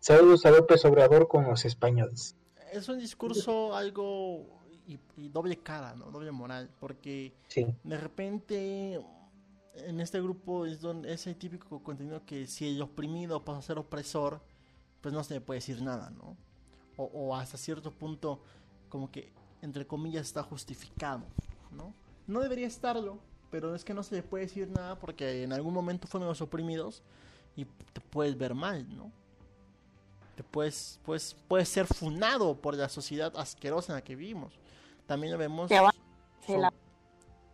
Saludos 0.00 0.46
a 0.46 0.50
López 0.50 0.84
Obrador 0.84 1.28
con 1.28 1.44
los 1.44 1.64
españoles. 1.64 2.36
es 2.72 2.88
un 2.88 2.98
discurso 2.98 3.74
algo 3.74 4.57
y, 4.88 4.98
y 5.16 5.28
doble 5.28 5.58
cara, 5.58 5.94
¿no? 5.94 6.10
Doble 6.10 6.32
moral, 6.32 6.70
porque 6.80 7.34
Sí, 7.48 7.66
de 7.84 7.96
repente 7.96 9.00
en 9.74 10.00
este 10.00 10.20
grupo 10.20 10.66
es 10.66 10.80
donde 10.80 11.12
ese 11.12 11.34
típico 11.34 11.82
contenido 11.82 12.24
que 12.24 12.46
si 12.46 12.68
el 12.68 12.82
oprimido 12.82 13.44
pasa 13.44 13.58
a 13.58 13.62
ser 13.62 13.78
opresor, 13.78 14.40
pues 15.00 15.14
no 15.14 15.22
se 15.22 15.34
le 15.34 15.40
puede 15.40 15.58
decir 15.58 15.82
nada, 15.82 16.10
¿no? 16.10 16.36
O, 16.96 17.04
o 17.04 17.36
hasta 17.36 17.56
cierto 17.56 17.92
punto 17.92 18.42
como 18.88 19.10
que 19.10 19.32
entre 19.62 19.86
comillas 19.86 20.26
está 20.26 20.42
justificado, 20.42 21.24
¿no? 21.70 21.94
No 22.26 22.40
debería 22.40 22.66
estarlo, 22.66 23.18
pero 23.50 23.74
es 23.74 23.84
que 23.84 23.94
no 23.94 24.02
se 24.02 24.16
le 24.16 24.22
puede 24.22 24.44
decir 24.46 24.68
nada 24.68 24.98
porque 24.98 25.42
en 25.42 25.52
algún 25.52 25.74
momento 25.74 26.06
fueron 26.06 26.28
los 26.28 26.40
oprimidos 26.40 27.02
y 27.56 27.64
te 27.64 28.00
puedes 28.00 28.36
ver 28.36 28.54
mal, 28.54 28.86
¿no? 28.96 29.10
Te 30.36 30.44
puedes, 30.44 31.00
puedes, 31.04 31.34
puedes 31.48 31.68
ser 31.68 31.86
funado 31.86 32.60
por 32.60 32.76
la 32.76 32.88
sociedad 32.88 33.32
asquerosa 33.36 33.92
en 33.92 33.96
la 33.96 34.04
que 34.04 34.14
vivimos. 34.14 34.54
También 35.08 35.32
lo 35.32 35.38
vemos 35.38 35.68
va- 35.80 35.92
la- 36.60 36.72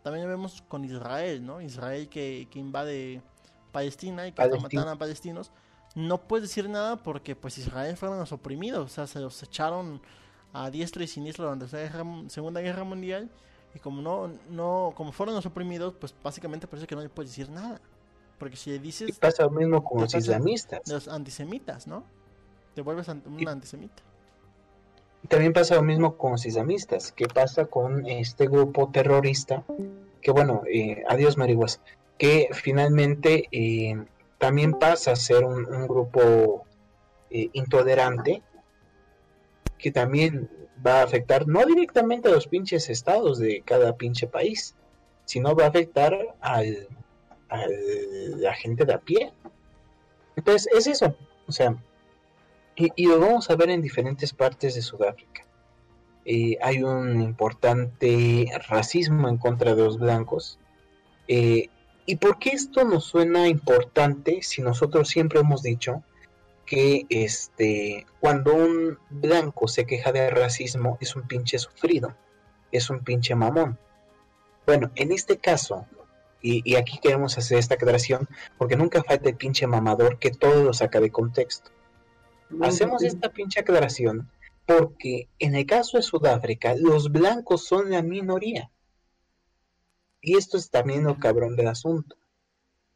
también 0.03 0.25
lo 0.25 0.29
vemos 0.29 0.61
con 0.67 0.85
Israel, 0.85 1.43
¿no? 1.43 1.59
Israel 1.61 2.07
que, 2.09 2.47
que 2.51 2.59
invade 2.59 3.23
Palestina 3.71 4.27
y 4.27 4.31
que 4.31 4.35
Palestina. 4.37 4.61
matando 4.61 4.91
a 4.91 4.95
palestinos. 4.99 5.51
No 5.95 6.27
puedes 6.27 6.47
decir 6.49 6.69
nada 6.69 6.97
porque 7.01 7.35
pues 7.35 7.57
Israel 7.57 7.97
fueron 7.97 8.19
los 8.19 8.31
oprimidos, 8.31 8.85
o 8.91 8.93
sea, 8.93 9.07
se 9.07 9.19
los 9.19 9.41
echaron 9.41 10.01
a 10.53 10.69
diestro 10.69 11.03
y 11.03 11.07
siniestro 11.07 11.45
durante 11.45 11.65
la 11.65 11.69
Segunda 11.71 11.89
Guerra- 11.89 12.29
Segunda 12.29 12.61
Guerra 12.61 12.83
Mundial 12.83 13.31
y 13.73 13.79
como 13.79 14.01
no, 14.01 14.27
no, 14.49 14.93
como 14.95 15.11
fueron 15.11 15.33
los 15.35 15.45
oprimidos, 15.47 15.95
pues 15.99 16.13
básicamente 16.23 16.67
parece 16.67 16.85
que 16.87 16.95
no 16.95 17.01
le 17.01 17.09
puedes 17.09 17.31
decir 17.31 17.49
nada. 17.49 17.81
Porque 18.37 18.57
si 18.57 18.69
le 18.69 18.75
y 18.75 18.79
dices 18.79 19.17
pasa 19.17 19.43
lo 19.43 19.49
mismo 19.49 19.81
con 19.83 20.01
los 20.01 20.13
islamistas. 20.13 20.81
los 20.87 21.07
antisemitas, 21.07 21.87
¿no? 21.87 22.03
Te 22.75 22.81
vuelves 22.81 23.07
un 23.07 23.39
Y- 23.39 23.47
antisemita. 23.47 24.03
También 25.29 25.53
pasa 25.53 25.75
lo 25.75 25.83
mismo 25.83 26.17
con 26.17 26.33
los 26.33 26.45
islamistas, 26.45 27.11
que 27.11 27.27
pasa 27.27 27.65
con 27.65 28.05
este 28.05 28.47
grupo 28.47 28.89
terrorista, 28.91 29.63
que 30.21 30.31
bueno, 30.31 30.63
eh, 30.71 31.03
adiós 31.07 31.37
marihuas, 31.37 31.81
que 32.17 32.49
finalmente 32.51 33.47
eh, 33.51 34.03
también 34.37 34.73
pasa 34.73 35.11
a 35.11 35.15
ser 35.15 35.45
un, 35.45 35.87
grupo 35.87 36.65
eh, 37.29 37.49
intolerante, 37.53 38.43
que 39.77 39.91
también 39.91 40.49
va 40.85 40.99
a 40.99 41.03
afectar 41.03 41.47
no 41.47 41.65
directamente 41.65 42.27
a 42.27 42.31
los 42.31 42.47
pinches 42.47 42.89
estados 42.89 43.39
de 43.39 43.61
cada 43.65 43.95
pinche 43.95 44.27
país, 44.27 44.75
sino 45.25 45.55
va 45.55 45.65
a 45.65 45.69
afectar 45.69 46.35
al, 46.41 46.87
a 47.49 47.65
la 48.37 48.53
gente 48.53 48.85
de 48.85 48.93
a 48.93 48.99
pie. 48.99 49.31
Entonces, 50.35 50.67
es 50.73 50.87
eso, 50.87 51.15
o 51.47 51.51
sea, 51.51 51.75
y, 52.75 53.07
lo 53.07 53.19
vamos 53.19 53.49
a 53.49 53.55
ver 53.55 53.69
en 53.69 53.81
diferentes 53.81 54.33
partes 54.33 54.75
de 54.75 54.81
Sudáfrica. 54.81 55.45
Eh, 56.25 56.57
hay 56.61 56.83
un 56.83 57.21
importante 57.21 58.47
racismo 58.67 59.29
en 59.29 59.37
contra 59.37 59.75
de 59.75 59.83
los 59.83 59.99
blancos. 59.99 60.59
Eh, 61.27 61.69
¿Y 62.05 62.17
por 62.17 62.37
qué 62.37 62.49
esto 62.49 62.83
nos 62.83 63.05
suena 63.05 63.47
importante 63.47 64.41
si 64.41 64.61
nosotros 64.61 65.07
siempre 65.07 65.39
hemos 65.39 65.63
dicho 65.63 66.03
que 66.65 67.05
este, 67.09 68.05
cuando 68.19 68.55
un 68.55 68.99
blanco 69.09 69.67
se 69.67 69.85
queja 69.85 70.11
de 70.11 70.29
racismo 70.29 70.97
es 70.99 71.15
un 71.15 71.27
pinche 71.27 71.57
sufrido, 71.59 72.15
es 72.71 72.89
un 72.89 72.99
pinche 72.99 73.35
mamón? 73.35 73.77
Bueno, 74.65 74.91
en 74.95 75.11
este 75.11 75.37
caso, 75.37 75.85
y, 76.41 76.61
y 76.69 76.75
aquí 76.75 76.99
queremos 76.99 77.37
hacer 77.37 77.59
esta 77.59 77.75
aclaración, 77.75 78.27
porque 78.57 78.75
nunca 78.75 79.03
falta 79.03 79.29
el 79.29 79.35
pinche 79.35 79.67
mamador 79.67 80.19
que 80.19 80.31
todo 80.31 80.63
lo 80.63 80.73
saca 80.73 80.99
de 80.99 81.11
contexto. 81.11 81.71
Hacemos 82.61 83.03
esta 83.03 83.29
pinche 83.31 83.59
aclaración 83.59 84.29
Porque 84.65 85.27
en 85.39 85.55
el 85.55 85.65
caso 85.65 85.97
de 85.97 86.03
Sudáfrica, 86.03 86.75
los 86.75 87.11
blancos 87.11 87.65
son 87.65 87.91
la 87.91 88.01
minoría. 88.01 88.71
Y 90.21 90.37
esto 90.37 90.57
es 90.57 90.69
también 90.71 91.03
lo 91.03 91.19
cabrón 91.19 91.55
del 91.55 91.67
asunto. 91.67 92.15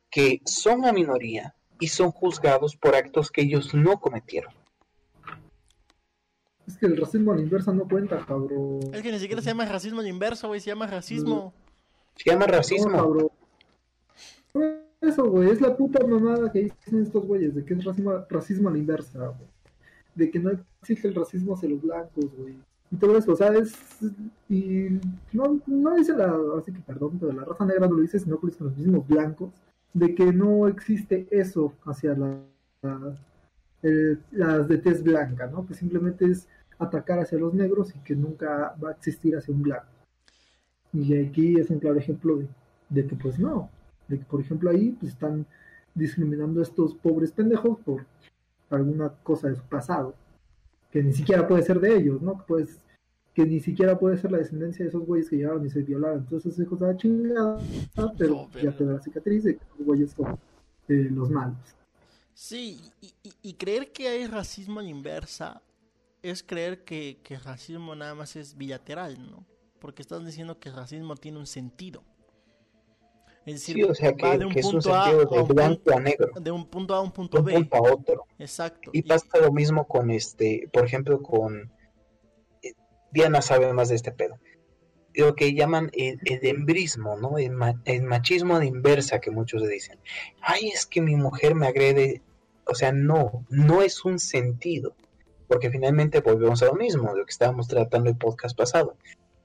Que 0.10 0.42
son 0.46 0.82
la 0.82 0.92
minoría 0.94 1.54
y 1.80 1.88
son 1.90 2.12
juzgados 2.12 2.76
por 2.76 2.96
actos 2.96 3.30
que 3.30 3.42
ellos 3.42 3.74
no 3.76 4.00
cometieron. 4.00 4.54
Es 6.68 6.78
que 6.78 6.88
el 6.88 6.98
racismo 6.98 7.32
a 7.32 7.36
la 7.36 7.42
inversa 7.42 7.72
no 7.72 7.88
cuenta, 7.88 8.26
cabrón. 8.26 8.80
Es 8.94 9.02
que 9.02 9.12
ni 9.12 9.20
siquiera 9.20 9.42
se 9.42 9.50
llama 9.50 9.66
racismo 9.66 10.00
al 10.02 10.08
inverso, 10.08 10.48
güey, 10.48 10.60
se 10.60 10.68
llama 10.72 10.88
racismo. 10.88 11.54
Se 12.16 12.30
llama 12.32 12.46
No, 12.48 12.52
racismo. 12.52 12.92
cabrón. 12.92 13.30
Eso, 15.02 15.30
güey, 15.30 15.50
es 15.50 15.62
la 15.62 15.78
puta 15.78 16.06
mamada 16.06 16.52
que 16.52 16.64
dicen 16.64 17.02
estos 17.02 17.26
güeyes, 17.26 17.56
de 17.56 17.64
que 17.64 17.74
es 17.74 17.86
racismo, 17.86 18.26
racismo 18.30 18.70
a 18.70 18.72
la 18.74 18.78
inversa, 18.78 19.28
güey. 19.28 19.50
De 20.14 20.30
que 20.30 20.40
no 20.40 20.52
existe 20.82 21.08
el 21.08 21.16
racismo 21.16 21.54
hacia 21.54 21.70
los 21.70 21.82
blancos, 21.82 22.26
güey. 22.38 22.56
Y 22.92 22.96
todo 22.98 23.18
eso, 23.18 23.32
o 23.32 23.36
sea, 23.36 23.54
es... 23.54 23.74
Y 24.50 25.00
no, 25.32 25.60
no 25.68 25.96
dice 25.96 26.14
la... 26.18 26.36
Así 26.58 26.74
que 26.74 26.82
perdón, 26.82 27.18
pero 27.20 27.32
la 27.32 27.46
raza 27.46 27.66
negra 27.66 27.88
no 27.88 27.96
lo 27.96 28.02
dice, 28.02 28.20
sino 28.20 28.40
que 28.40 28.48
lo 28.48 28.52
dicen 28.52 28.68
los 28.68 28.78
mismos 28.78 29.08
blancos. 29.08 29.54
De 29.94 30.14
que 30.16 30.34
no 30.34 30.68
existe 30.68 31.28
eso 31.32 31.74
hacia 31.86 32.16
la... 32.16 32.38
eh, 33.84 34.18
las 34.32 34.68
de 34.68 34.78
tez 34.80 35.04
blanca, 35.04 35.48
¿no? 35.48 35.66
Que 35.66 35.76
simplemente 35.76 36.26
es 36.26 36.48
atacar 36.78 37.20
hacia 37.20 37.38
los 37.38 37.54
negros 37.54 37.96
y 37.96 38.00
que 38.00 38.16
nunca 38.16 38.76
va 38.84 38.90
a 38.90 38.94
existir 38.94 39.36
hacia 39.38 39.54
un 39.54 39.62
blanco. 39.62 39.86
Y 40.92 41.16
aquí 41.16 41.60
es 41.60 41.70
un 41.70 41.80
claro 41.80 41.98
ejemplo 41.98 42.38
de, 42.38 42.48
de 42.90 43.06
que 43.06 43.16
pues 43.16 43.38
no, 43.38 43.70
de 44.10 44.18
que 44.20 44.26
por 44.26 44.42
ejemplo 44.42 44.70
ahí 44.70 44.92
pues 45.00 45.14
están 45.14 45.46
discriminando 45.96 46.60
a 46.60 46.64
estos 46.64 46.94
pobres 46.96 47.32
pendejos 47.32 47.80
por 47.80 48.06
alguna 48.70 49.10
cosa 49.24 49.48
de 49.50 49.56
su 49.56 49.64
pasado, 49.64 50.14
que 50.92 51.02
ni 51.04 51.14
siquiera 51.14 51.48
puede 51.48 51.64
ser 51.64 51.80
de 51.80 51.96
ellos, 51.98 52.22
¿no? 52.22 52.44
Pues 52.48 52.80
que 53.34 53.46
ni 53.46 53.60
siquiera 53.60 53.98
puede 53.98 54.18
ser 54.18 54.32
la 54.32 54.40
descendencia 54.40 54.84
de 54.84 54.90
esos 54.90 55.06
güeyes 55.06 55.30
que 55.30 55.38
llegaron 55.38 55.66
y 55.66 55.70
se 55.70 55.82
violaron. 55.82 56.20
Entonces 56.20 56.58
de 56.58 56.68
la 56.80 56.98
chingada, 56.98 57.60
pero 58.18 58.50
No, 58.54 58.62
ya 58.62 58.76
te 58.76 58.84
da 58.86 58.94
la 58.94 59.02
cicatriz 59.02 59.44
de 59.46 59.56
que 59.56 59.64
los 59.78 59.86
güeyes 59.88 60.12
son 60.12 60.38
eh, 60.90 61.08
los 61.12 61.30
malos. 61.30 61.56
Sí, 62.34 62.82
y, 63.02 63.14
y- 63.24 63.34
y 63.42 63.54
creer 63.54 63.92
que 63.92 64.08
hay 64.08 64.26
racismo 64.28 64.80
a 64.80 64.84
la 64.84 64.90
inversa 64.90 65.62
es 66.22 66.44
creer 66.44 66.84
que, 66.84 67.20
que 67.24 67.38
racismo 67.38 67.96
nada 67.96 68.14
más 68.16 68.36
es 68.36 68.58
bilateral, 68.58 69.18
¿no? 69.32 69.46
Porque 69.80 70.02
estás 70.02 70.26
diciendo 70.26 70.60
que 70.60 70.70
el 70.70 70.76
racismo 70.76 71.16
tiene 71.16 71.38
un 71.38 71.48
sentido. 71.48 72.04
Es 73.50 73.56
decir, 73.56 73.76
Sí, 73.76 73.84
o 73.84 73.94
sea, 73.96 74.12
va 74.12 74.32
que, 74.32 74.38
de 74.40 74.46
un 74.46 74.54
que 74.54 74.62
punto 74.62 74.94
A 74.96 75.12
de 75.14 75.44
blanco 75.44 75.92
a 75.96 76.00
negro, 76.00 76.32
de 76.40 76.52
un 76.52 76.66
punto 76.68 76.94
A 76.94 76.98
a 76.98 77.02
un 77.02 77.10
de 77.10 77.14
punto 77.14 77.40
un 77.40 77.46
B. 77.46 77.54
punto 77.54 77.76
a 77.78 77.82
otro. 77.94 78.26
Exacto. 78.38 78.92
Y 78.94 79.00
Y- 79.00 79.02
pasa 79.04 79.26
lo 79.42 79.52
mismo 79.52 79.88
con 79.88 80.12
este, 80.12 80.70
por 80.72 80.86
ejemplo, 80.86 81.22
con 81.22 81.72
eh, 82.64 82.74
Diana 83.12 83.42
sabe 83.42 83.72
más 83.74 83.90
de 83.90 83.96
este 83.96 84.12
pedo. 84.12 84.38
Lo 85.16 85.36
que 85.36 85.54
llaman 85.54 85.90
el, 85.94 86.20
el 86.26 86.46
embrismo, 86.46 87.18
¿no? 87.18 87.38
El, 87.40 87.52
ma- 87.52 87.82
el 87.86 88.04
machismo 88.04 88.58
la 88.60 88.66
inversa 88.66 89.20
que 89.20 89.32
muchos 89.32 89.68
dicen. 89.68 89.98
Ay, 90.42 90.70
es 90.70 90.86
que 90.86 91.02
mi 91.02 91.16
mujer 91.16 91.56
me 91.56 91.68
agrede. 91.68 92.22
O 92.66 92.76
sea, 92.76 92.92
no, 92.92 93.46
no 93.50 93.82
es 93.82 94.06
un 94.06 94.20
sentido. 94.20 94.96
Porque 95.48 95.72
finalmente 95.72 96.22
volvemos 96.22 96.62
a 96.62 96.68
lo 96.68 96.76
mismo, 96.76 97.16
lo 97.16 97.26
que 97.26 97.32
estábamos 97.32 97.68
tratando 97.68 98.10
el 98.12 98.18
podcast 98.18 98.56
pasado. 98.56 98.96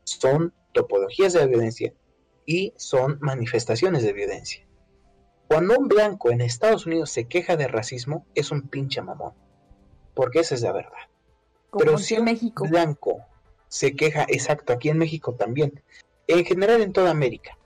Son 0.04 0.52
topologías 0.73 1.32
de 1.32 1.40
la 1.40 1.46
violencia 1.46 1.94
y 2.46 2.72
son 2.76 3.18
manifestaciones 3.20 4.02
de 4.02 4.12
violencia. 4.12 4.66
Cuando 5.48 5.78
un 5.78 5.88
blanco 5.88 6.30
en 6.30 6.40
Estados 6.40 6.86
Unidos 6.86 7.10
se 7.10 7.26
queja 7.26 7.56
de 7.56 7.68
racismo, 7.68 8.26
es 8.34 8.50
un 8.50 8.68
pinche 8.68 9.02
mamón. 9.02 9.32
Porque 10.14 10.40
esa 10.40 10.54
es 10.54 10.62
la 10.62 10.72
verdad. 10.72 11.08
Como 11.70 11.84
Pero 11.84 11.98
si 11.98 12.14
en 12.14 12.20
un 12.20 12.26
México. 12.26 12.66
blanco 12.68 13.24
se 13.68 13.94
queja, 13.94 14.24
exacto, 14.28 14.72
aquí 14.72 14.88
en 14.88 14.98
México 14.98 15.34
también, 15.34 15.82
en 16.26 16.44
general 16.44 16.80
en 16.80 16.92
toda 16.92 17.10
América, 17.10 17.58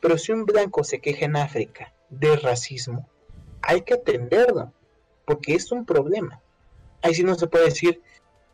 pero 0.00 0.18
si 0.18 0.32
un 0.32 0.44
blanco 0.44 0.82
se 0.84 1.00
queja 1.00 1.24
en 1.24 1.36
África 1.36 1.94
de 2.10 2.36
racismo, 2.36 3.08
hay 3.62 3.82
que 3.82 3.94
atenderlo, 3.94 4.72
porque 5.24 5.54
es 5.54 5.70
un 5.70 5.86
problema. 5.86 6.42
Ahí 7.00 7.14
sí 7.14 7.22
no 7.22 7.36
se 7.36 7.46
puede 7.46 7.66
decir 7.66 8.02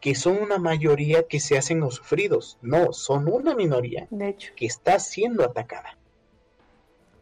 que 0.01 0.15
son 0.15 0.39
una 0.39 0.59
mayoría 0.59 1.27
que 1.27 1.41
se 1.41 1.59
hacen 1.59 1.81
los 1.81 1.97
sufridos, 1.97 2.59
no, 2.63 2.93
son 2.93 3.27
una 3.33 3.55
minoría 3.55 4.07
De 4.11 4.29
hecho. 4.29 4.53
que 4.57 4.67
está 4.67 4.99
siendo 4.99 5.45
atacada. 5.45 5.99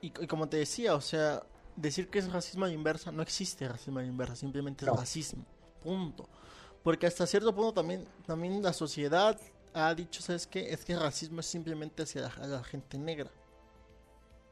Y, 0.03 0.07
y 0.21 0.27
como 0.27 0.49
te 0.49 0.59
decía, 0.59 0.95
o 0.95 1.01
sea, 1.01 1.43
decir 1.75 2.09
que 2.09 2.19
es 2.19 2.31
racismo 2.31 2.65
a 2.65 2.69
la 2.69 2.75
inversa, 2.75 3.11
no 3.13 3.23
existe 3.23 3.67
racismo 3.67 3.99
a 3.99 4.03
la 4.03 4.09
inversa, 4.09 4.37
simplemente 4.37 4.85
es 4.85 4.91
No. 4.91 4.97
racismo. 4.97 5.45
Punto. 5.83 6.29
Porque 6.83 7.07
hasta 7.07 7.27
cierto 7.27 7.55
punto 7.55 7.73
también, 7.73 8.07
también 8.27 8.63
la 8.63 8.73
sociedad 8.73 9.39
ha 9.75 9.95
dicho, 9.95 10.23
¿sabes 10.23 10.47
qué? 10.47 10.73
Es 10.73 10.85
que 10.85 10.93
el 10.93 11.01
racismo 11.01 11.41
es 11.41 11.47
simplemente 11.47 12.03
hacia 12.03 12.23
la, 12.23 12.29
a 12.29 12.47
la 12.47 12.65
gente 12.65 12.99
negra. 12.99 13.31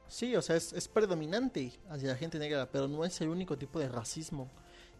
Sí, 0.08 0.37
o 0.37 0.42
sea, 0.42 0.56
es, 0.56 0.72
es 0.72 0.87
predominante 0.88 1.72
hacia 1.88 2.08
la 2.10 2.16
gente 2.16 2.38
negra, 2.38 2.68
pero 2.70 2.88
no 2.88 3.04
es 3.04 3.20
el 3.20 3.28
único 3.28 3.56
tipo 3.56 3.78
de 3.78 3.88
racismo 3.88 4.48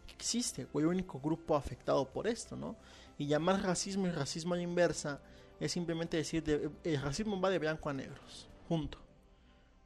que 0.07 0.13
existe, 0.13 0.67
o 0.73 0.79
el 0.79 0.87
único 0.87 1.19
grupo 1.19 1.55
afectado 1.55 2.07
por 2.09 2.27
esto, 2.27 2.55
¿no? 2.55 2.75
Y 3.17 3.27
llamar 3.27 3.61
racismo 3.63 4.07
y 4.07 4.11
racismo 4.11 4.53
a 4.53 4.57
la 4.57 4.63
inversa 4.63 5.21
es 5.59 5.71
simplemente 5.71 6.17
decir, 6.17 6.43
de- 6.43 6.69
el 6.83 7.01
racismo 7.01 7.39
va 7.39 7.49
de 7.49 7.59
blanco 7.59 7.89
a 7.89 7.93
negros, 7.93 8.49
junto. 8.67 8.97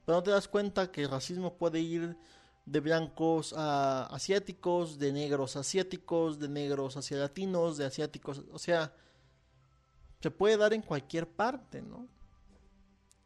Pero 0.05 0.17
no 0.17 0.23
te 0.23 0.31
das 0.31 0.47
cuenta 0.47 0.91
que 0.91 1.03
el 1.03 1.09
racismo 1.09 1.53
puede 1.55 1.79
ir 1.79 2.17
de 2.65 2.79
blancos 2.79 3.53
a 3.55 4.05
asiáticos, 4.07 4.97
de 4.99 5.11
negros 5.11 5.55
a 5.55 5.59
asiáticos, 5.59 6.39
de 6.39 6.49
negros 6.49 6.97
hacia 6.97 7.17
latinos, 7.17 7.77
de 7.77 7.85
asiáticos, 7.85 8.43
o 8.51 8.59
sea, 8.59 8.93
se 10.21 10.31
puede 10.31 10.57
dar 10.57 10.73
en 10.73 10.81
cualquier 10.81 11.27
parte, 11.27 11.81
¿no? 11.81 12.07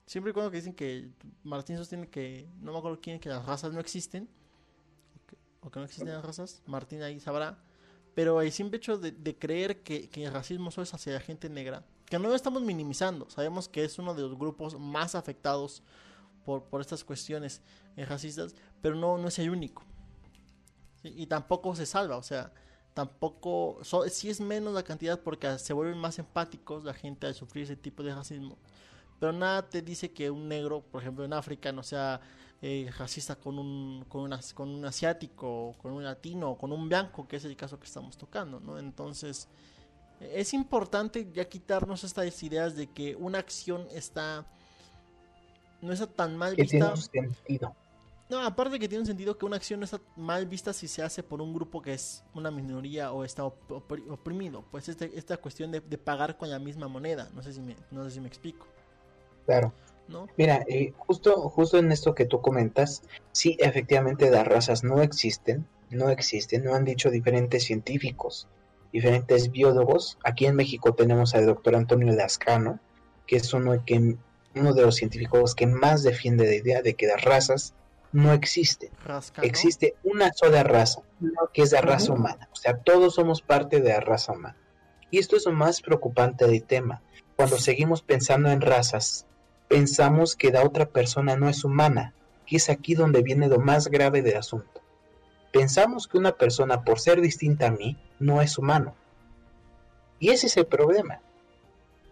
Siempre 0.06 0.32
y 0.32 0.34
cuando 0.34 0.52
que 0.52 0.58
dicen 0.58 0.74
que 0.74 1.10
Martín 1.44 1.78
sostiene 1.78 2.08
que, 2.10 2.48
no 2.62 2.72
me 2.72 2.78
acuerdo 2.78 3.00
quién, 3.02 3.20
que 3.20 3.30
las 3.30 3.46
razas 3.46 3.74
no 3.74 3.80
existen, 3.80 4.30
o 5.16 5.26
que, 5.28 5.38
o 5.62 5.72
que 5.72 5.80
no 5.80 5.86
existen 5.86 6.10
las 6.10 6.24
razas, 6.24 6.62
Martín 6.66 7.02
ahí 7.02 7.20
sabrá, 7.20 7.58
pero 8.15 8.41
el 8.41 8.52
simple 8.52 8.78
hecho 8.78 8.97
de, 8.97 9.12
de 9.12 9.38
creer 9.38 9.82
que, 9.82 10.10
que 10.10 10.26
el 10.26 10.34
racismo 10.34 10.71
solo 10.71 10.84
es 10.84 10.93
hacia 10.93 11.13
la 11.13 11.19
gente 11.19 11.49
negra, 11.49 11.84
que 12.06 12.19
no 12.19 12.30
lo 12.30 12.36
estamos 12.36 12.62
minimizando, 12.62 13.30
sabemos 13.30 13.67
que 13.67 13.84
es 13.84 13.97
uno 13.97 14.13
de 14.13 14.21
los 14.21 14.38
grupos 14.38 14.80
más 14.80 15.15
afectados 15.15 15.82
por, 16.45 16.63
por 16.65 16.82
estas 16.82 17.04
cuestiones 17.04 17.62
eh, 17.95 18.06
racistas, 18.06 18.56
pero 18.82 18.95
no, 18.95 19.17
no 19.17 19.28
es 19.28 19.39
el 19.39 19.49
único. 19.49 19.84
Sí, 21.02 21.13
Y 21.15 21.28
tampoco 21.28 21.76
se 21.76 21.86
salva, 21.86 22.17
o 22.17 22.23
sea, 22.23 22.54
tampoco, 22.93 23.80
so, 23.82 24.08
sí 24.10 24.30
es 24.30 24.39
menos 24.39 24.73
la 24.73 24.84
cantidad 24.84 25.19
porque 25.19 25.58
se 25.58 25.73
vuelven 25.73 25.97
más 25.97 26.19
empáticos 26.19 26.84
la 26.84 26.93
gente 26.93 27.28
al 27.28 27.34
sufrir 27.34 27.63
ese 27.63 27.76
tipo 27.76 28.04
de 28.04 28.13
racismo. 28.13 28.58
Pero 29.19 29.32
nada 29.32 29.69
te 29.69 29.82
dice 29.82 30.12
que 30.12 30.30
un 30.30 30.47
negro, 30.47 30.82
por 30.82 31.02
ejemplo, 31.02 31.23
en 31.23 31.34
África 31.34 31.71
no 31.71 31.82
sea 31.82 32.19
eh, 32.65 32.89
racista 32.97 33.36
con 33.36 33.60
un, 33.60 34.06
con, 34.08 34.21
una- 34.21 34.39
con 34.54 34.69
un 34.69 34.86
asiático, 34.86 35.76
con 35.82 35.91
un 35.91 36.04
latino, 36.04 36.56
con 36.58 36.71
un 36.71 36.88
blanco, 36.88 37.28
que 37.28 37.36
es 37.36 37.43
el 37.43 37.58
caso 37.58 37.78
que 37.78 37.86
estamos 37.86 38.17
tocando, 38.17 38.62
¿no? 38.62 38.80
Entonces, 38.80 39.49
eh, 40.21 40.32
es 40.38 40.54
importante 40.54 41.30
ya 41.34 41.43
quitarnos 41.49 42.06
estas 42.06 42.41
ideas 42.41 42.76
de 42.78 42.88
que 42.88 43.15
una 43.17 43.39
acción 43.39 43.86
está 43.91 44.45
no 45.82 45.91
está 45.91 46.08
tan 46.08 46.38
mal 46.38 46.56
Que 46.56 46.63
tiene 46.63 46.89
vista. 46.93 47.19
un 47.19 47.34
sentido. 47.34 47.76
No, 48.30 48.39
aparte 48.39 48.80
que 48.80 48.88
tiene 48.88 49.02
un 49.02 49.06
sentido 49.06 49.38
que 49.38 49.45
una 49.45 49.58
acción 49.58 49.82
no 49.82 49.84
está 49.84 49.99
mal 50.15 50.45
vista 50.47 50.71
si 50.71 50.88
se 50.88 51.04
hace 51.04 51.21
por 51.21 51.41
un 51.41 51.54
grupo 51.54 51.82
que 51.82 51.93
es 51.93 52.23
una 52.34 52.49
minoría 52.49 53.12
o 53.12 53.26
está 53.26 53.43
op- 53.43 53.69
opri- 53.69 54.10
oprimido. 54.10 54.63
Pues 54.71 54.88
este- 54.88 55.12
esta 55.19 55.36
cuestión 55.36 55.69
de, 55.73 55.82
de 55.82 55.97
pagar 55.97 56.38
con 56.38 56.49
la 56.49 56.58
misma 56.58 56.88
moneda. 56.88 57.30
No 57.36 57.43
sé 57.43 57.52
si 57.52 57.60
me, 57.62 57.76
no 57.91 58.06
sé 58.06 58.12
si 58.12 58.21
me 58.21 58.30
explico. 58.30 58.65
Claro. 59.45 59.73
¿No? 60.08 60.28
Mira, 60.38 60.63
eh, 60.68 60.94
justo, 60.98 61.50
justo 61.50 61.78
en 61.78 61.92
esto 61.92 62.13
que 62.13 62.26
tú 62.26 62.42
comentas, 62.42 63.04
sí, 63.32 63.58
efectivamente 63.60 64.30
las 64.30 64.46
razas 64.46 64.84
no 64.84 65.02
existen, 65.02 65.66
no 65.89 66.10
existen, 66.10 66.63
no 66.63 66.76
han 66.76 66.84
dicho 66.84 67.10
diferentes 67.10 67.63
científicos, 67.63 68.48
diferentes 68.92 69.52
biólogos. 69.52 70.18
Aquí 70.24 70.46
en 70.46 70.56
México 70.56 70.94
tenemos 70.94 71.36
al 71.36 71.46
doctor 71.46 71.76
Antonio 71.76 72.13
Lascano, 72.13 72.80
que 73.28 73.38
es 73.38 73.54
uno, 73.54 73.84
que, 73.86 74.18
uno 74.56 74.74
de 74.74 74.82
los 74.82 74.96
científicos 74.96 75.56
que 75.56 75.68
más 75.68 76.04
defiende 76.04 76.46
la 76.46 76.56
idea 76.56 76.82
de 76.82 76.96
que 76.96 77.08
las 77.08 77.24
razas 77.24 77.74
no 78.12 78.32
existen. 78.32 78.92
Existe 79.42 79.96
una 80.04 80.32
sola 80.34 80.63
raza, 80.63 81.02
que 81.54 81.63
es 81.63 81.72
la 81.72 81.82
raza 81.82 82.13
humana. 82.13 82.48
O 82.52 82.56
sea, 82.56 82.78
todos 82.78 83.16
somos 83.16 83.42
parte 83.42 83.82
de 83.82 83.89
la 83.89 84.00
raza 84.00 84.34
humana. 84.34 84.58
Y 85.10 85.20
esto 85.20 85.36
es 85.36 85.46
lo 85.46 85.52
más 85.52 85.82
preocupante 85.82 86.46
del 86.46 86.63
tema. 86.63 87.02
Cuando 87.36 87.58
seguimos 87.58 88.04
pensando 88.04 88.52
en 88.52 88.62
razas, 88.62 89.26
pensamos 89.67 90.36
que 90.36 90.52
la 90.52 90.63
otra 90.63 90.86
persona 90.86 91.36
no 91.36 91.49
es 91.49 91.63
humana, 91.63 92.13
que 92.45 92.58
es 92.58 92.69
aquí 92.69 92.95
donde 92.95 93.21
viene 93.21 93.47
lo 93.47 93.60
más 93.60 93.88
grave 93.88 94.21
del 94.21 94.38
asunto. 94.38 94.82
Pensamos 95.52 96.08
que 96.08 96.17
una 96.17 96.36
persona, 96.36 96.84
por 96.84 96.99
ser 96.99 97.21
distinta 97.21 97.67
a 97.67 97.71
mí, 97.71 97.97
no 98.19 98.41
es 98.41 98.58
humano. 98.58 98.95
Y 100.19 100.30
ese 100.30 100.47
es 100.47 100.58
el 100.58 100.65
problema. 100.65 101.21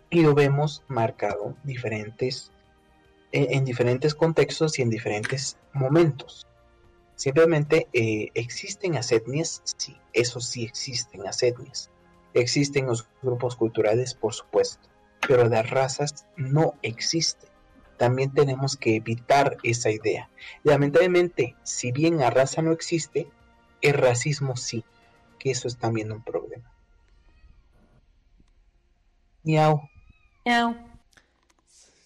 Y 0.10 0.22
lo 0.22 0.36
vemos 0.36 0.84
marcado 0.88 1.56
diferentes, 1.64 2.52
eh, 3.32 3.48
en 3.52 3.66
diferentes 3.66 4.14
contextos 4.14 4.78
y 4.78 4.82
en 4.82 4.90
diferentes 4.90 5.58
momentos. 5.74 6.46
Simplemente 7.16 7.88
eh, 7.94 8.30
existen 8.34 8.94
las 8.94 9.12
etnias, 9.12 9.62
sí, 9.78 9.96
eso 10.14 10.40
sí 10.40 10.64
existen 10.64 11.24
las 11.24 11.42
etnias. 11.44 11.90
Existen 12.34 12.88
los 12.88 13.08
grupos 13.22 13.56
culturales, 13.56 14.14
por 14.14 14.34
supuesto, 14.34 14.90
pero 15.32 15.48
las 15.48 15.70
razas 15.70 16.28
no 16.36 16.74
existen. 16.82 17.50
También 17.96 18.34
tenemos 18.34 18.76
que 18.76 18.98
evitar 18.98 19.56
esa 19.64 19.90
idea. 19.90 20.30
Lamentablemente, 20.64 21.56
si 21.64 21.94
bien 21.94 22.18
la 22.18 22.30
raza 22.30 22.62
no 22.62 22.74
existe, 22.74 23.30
el 23.82 23.94
racismo 23.94 24.58
sí, 24.58 24.84
que 25.40 25.52
eso 25.52 25.70
es 25.70 25.78
también 25.78 26.12
un 26.12 26.22
problema. 26.22 26.70
Miau. 29.44 29.90
Miau. 30.46 30.76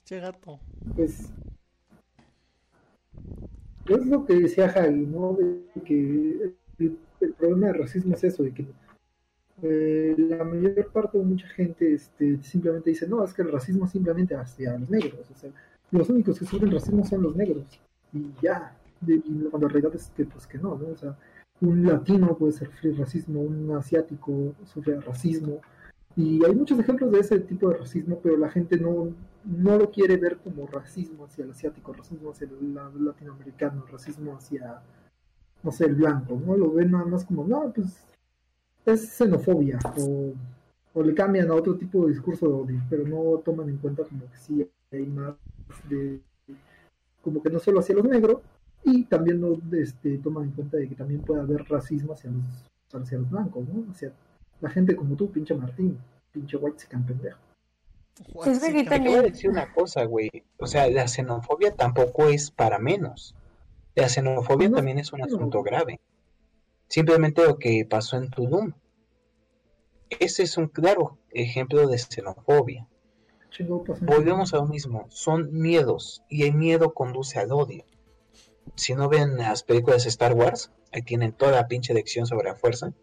Che 0.05 0.19
gato. 0.19 0.59
Pues 0.95 1.31
es 3.87 4.05
lo 4.05 4.23
que 4.23 4.35
decía 4.35 4.69
Javi, 4.69 5.07
¿no? 5.07 5.33
De 5.33 5.81
que 5.83 5.95
el, 6.77 6.99
el 7.21 7.33
problema 7.33 7.67
del 7.67 7.79
racismo 7.79 8.13
es 8.13 8.23
eso, 8.23 8.43
de 8.43 8.53
que 8.53 8.67
eh, 9.67 10.15
la 10.17 10.43
mayor 10.43 10.91
parte 10.91 11.17
de 11.17 11.23
mucha 11.25 11.47
gente 11.49 11.93
este, 11.93 12.41
simplemente 12.43 12.89
dice, 12.91 13.07
no, 13.07 13.23
es 13.23 13.33
que 13.33 13.41
el 13.41 13.51
racismo 13.51 13.87
simplemente 13.87 14.35
hacia 14.35 14.77
los 14.77 14.89
negros, 14.89 15.29
o 15.29 15.35
sea, 15.35 15.51
los 15.91 16.09
únicos 16.09 16.39
que 16.39 16.45
sufren 16.45 16.71
racismo 16.71 17.03
son 17.05 17.23
los 17.23 17.35
negros, 17.35 17.65
y 18.13 18.31
ya, 18.41 18.75
de, 19.01 19.21
cuando 19.49 19.67
en 19.67 19.73
realidad 19.73 19.95
es 19.95 20.11
que, 20.15 20.25
pues 20.25 20.47
que 20.47 20.57
no, 20.57 20.77
¿no? 20.77 20.87
O 20.87 20.97
sea, 20.97 21.17
un 21.61 21.85
latino 21.85 22.35
puede 22.37 22.53
sufrir 22.53 22.97
racismo, 22.97 23.41
un 23.41 23.71
asiático 23.75 24.53
sufre 24.65 24.99
racismo, 25.01 25.61
y 26.15 26.45
hay 26.45 26.55
muchos 26.55 26.79
ejemplos 26.79 27.11
de 27.11 27.19
ese 27.19 27.39
tipo 27.39 27.69
de 27.69 27.77
racismo, 27.77 28.19
pero 28.23 28.37
la 28.37 28.49
gente 28.49 28.77
no, 28.79 29.09
no 29.43 29.77
lo 29.77 29.91
quiere 29.91 30.17
ver 30.17 30.37
como 30.37 30.65
racismo 30.67 31.25
hacia 31.25 31.43
el 31.43 31.51
asiático, 31.51 31.91
racismo 31.93 32.31
hacia 32.31 32.47
el 32.47 32.73
la- 32.73 32.91
latinoamericano, 32.97 33.85
racismo 33.91 34.35
hacia, 34.35 34.81
no 35.63 35.71
sé, 35.71 35.85
el 35.85 35.95
blanco, 35.95 36.41
¿no? 36.45 36.55
Lo 36.55 36.71
ven 36.71 36.91
nada 36.91 37.05
más 37.05 37.25
como, 37.25 37.45
no, 37.45 37.71
pues 37.73 38.05
es 38.85 39.09
xenofobia, 39.09 39.79
o, 39.97 40.33
o 40.93 41.03
le 41.03 41.13
cambian 41.13 41.49
a 41.49 41.55
otro 41.55 41.75
tipo 41.75 42.05
de 42.05 42.11
discurso 42.13 42.47
de 42.47 42.53
odio, 42.53 42.81
pero 42.89 43.05
no 43.07 43.39
toman 43.39 43.69
en 43.69 43.77
cuenta 43.77 44.03
como 44.03 44.21
que 44.29 44.37
sí 44.37 44.69
hay 44.91 45.05
más 45.05 45.35
de, 45.89 46.19
como 47.21 47.41
que 47.41 47.49
no 47.49 47.59
solo 47.59 47.79
hacia 47.79 47.95
los 47.95 48.05
negros, 48.05 48.41
y 48.83 49.03
también 49.05 49.41
no 49.41 49.57
este, 49.73 50.17
toman 50.19 50.45
en 50.45 50.51
cuenta 50.51 50.77
de 50.77 50.87
que 50.87 50.95
también 50.95 51.21
puede 51.21 51.41
haber 51.41 51.63
racismo 51.67 52.13
hacia 52.13 52.29
los, 52.31 53.01
hacia 53.01 53.17
los 53.17 53.29
blancos, 53.29 53.67
¿no? 53.67 53.89
Hacia 53.91 54.11
la 54.61 54.69
gente 54.69 54.95
como 54.95 55.15
tú, 55.15 55.31
pinche 55.31 55.55
Martín, 55.55 55.97
pinche 56.31 56.57
white 56.57 56.85
pendejo. 57.07 57.39
Es 58.45 58.59
que 58.59 58.67
aquí 58.67 58.83
Te 58.83 58.89
también- 58.91 59.15
voy 59.15 59.25
a 59.25 59.29
decir 59.29 59.49
una 59.49 59.73
cosa, 59.73 60.05
güey. 60.05 60.29
O 60.57 60.67
sea, 60.67 60.89
la 60.89 61.07
xenofobia 61.07 61.75
tampoco 61.75 62.27
es 62.27 62.49
para 62.51 62.79
menos. 62.79 63.35
La 63.95 64.07
xenofobia 64.07 64.69
No, 64.69 64.77
también 64.77 64.99
es 64.99 65.11
un 65.11 65.19
no. 65.19 65.25
asunto 65.25 65.63
grave. 65.63 65.99
Simplemente 66.87 67.43
lo 67.43 67.57
que 67.57 67.85
pasó 67.89 68.17
en 68.17 68.29
Tulum. 68.29 68.73
Ese 70.09 70.43
es 70.43 70.57
un 70.57 70.67
claro 70.67 71.17
ejemplo 71.31 71.87
de 71.87 71.97
xenofobia. 71.97 72.87
Volvemos 74.01 74.53
a 74.53 74.57
lo 74.57 74.65
mismo. 74.65 75.07
Son 75.09 75.51
miedos 75.51 76.23
y 76.29 76.43
el 76.43 76.53
miedo 76.55 76.93
conduce 76.93 77.39
al 77.39 77.51
odio. 77.51 77.85
Si 78.75 78.93
no 78.93 79.07
ven 79.09 79.37
las 79.37 79.63
películas 79.63 80.03
de 80.03 80.09
Star 80.09 80.33
Wars, 80.33 80.71
ahí 80.91 81.01
tienen 81.01 81.31
toda 81.33 81.51
la 81.53 81.67
pinche 81.67 81.93
lección 81.93 82.25
sobre 82.25 82.49
la 82.49 82.55
fuerza. 82.55 82.93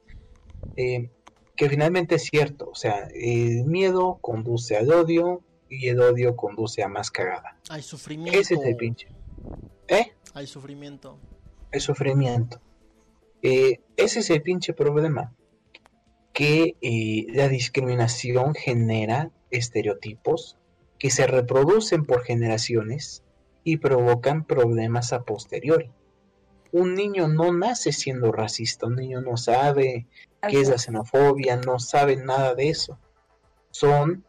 eh, 0.77 1.11
que 1.57 1.69
finalmente 1.69 2.15
es 2.15 2.25
cierto. 2.25 2.71
O 2.71 2.75
sea, 2.75 3.09
el 3.15 3.65
miedo 3.65 4.19
conduce 4.21 4.77
al 4.77 4.91
odio 4.93 5.43
y 5.69 5.89
el 5.89 6.01
odio 6.01 6.35
conduce 6.37 6.83
a 6.83 6.89
más 6.89 7.11
cagada. 7.11 7.59
Hay 7.69 7.83
sufrimiento. 7.83 8.39
Ese 8.39 8.55
es 8.55 8.63
el 8.65 8.77
pinche. 8.77 9.09
¿Eh? 9.89 10.13
Hay 10.35 10.47
sufrimiento. 10.47 11.19
El 11.71 11.81
sufrimiento. 11.81 12.61
Eh, 13.43 13.81
ese 13.97 14.21
es 14.21 14.31
el 14.31 14.43
pinche 14.43 14.73
problema. 14.73 15.35
Que 16.33 16.77
eh, 16.81 17.27
la 17.35 17.49
discriminación 17.49 18.55
genera 18.55 19.31
estereotipos 19.51 20.57
que 20.99 21.11
se 21.11 21.27
reproducen 21.27 22.05
por 22.05 22.23
generaciones 22.23 23.25
y 23.65 23.79
provocan 23.79 24.45
problemas 24.45 25.13
a 25.13 25.25
posteriori. 25.25 25.91
Un 26.71 26.95
niño 26.95 27.29
no 27.29 27.53
nace 27.53 27.93
siendo 27.93 28.33
racista, 28.33 28.87
un 28.87 28.97
niño 28.97 29.21
no 29.21 29.37
sabe 29.37 30.07
qué 30.49 30.61
es 30.61 30.69
la 30.69 30.79
xenofobia, 30.79 31.57
no 31.57 31.79
sabe 31.79 32.17
nada 32.17 32.55
de 32.55 32.71
eso. 32.71 32.99
Son 33.71 34.25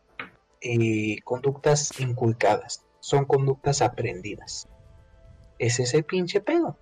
eh, 0.61 1.17
conductas 1.23 1.99
inculcadas, 1.99 2.85
son 2.99 3.25
conductas 3.25 3.81
aprendidas. 3.81 4.67
Ese 5.59 5.83
es 5.83 5.93
el 5.93 6.03
pinche 6.03 6.41
pedo. 6.41 6.77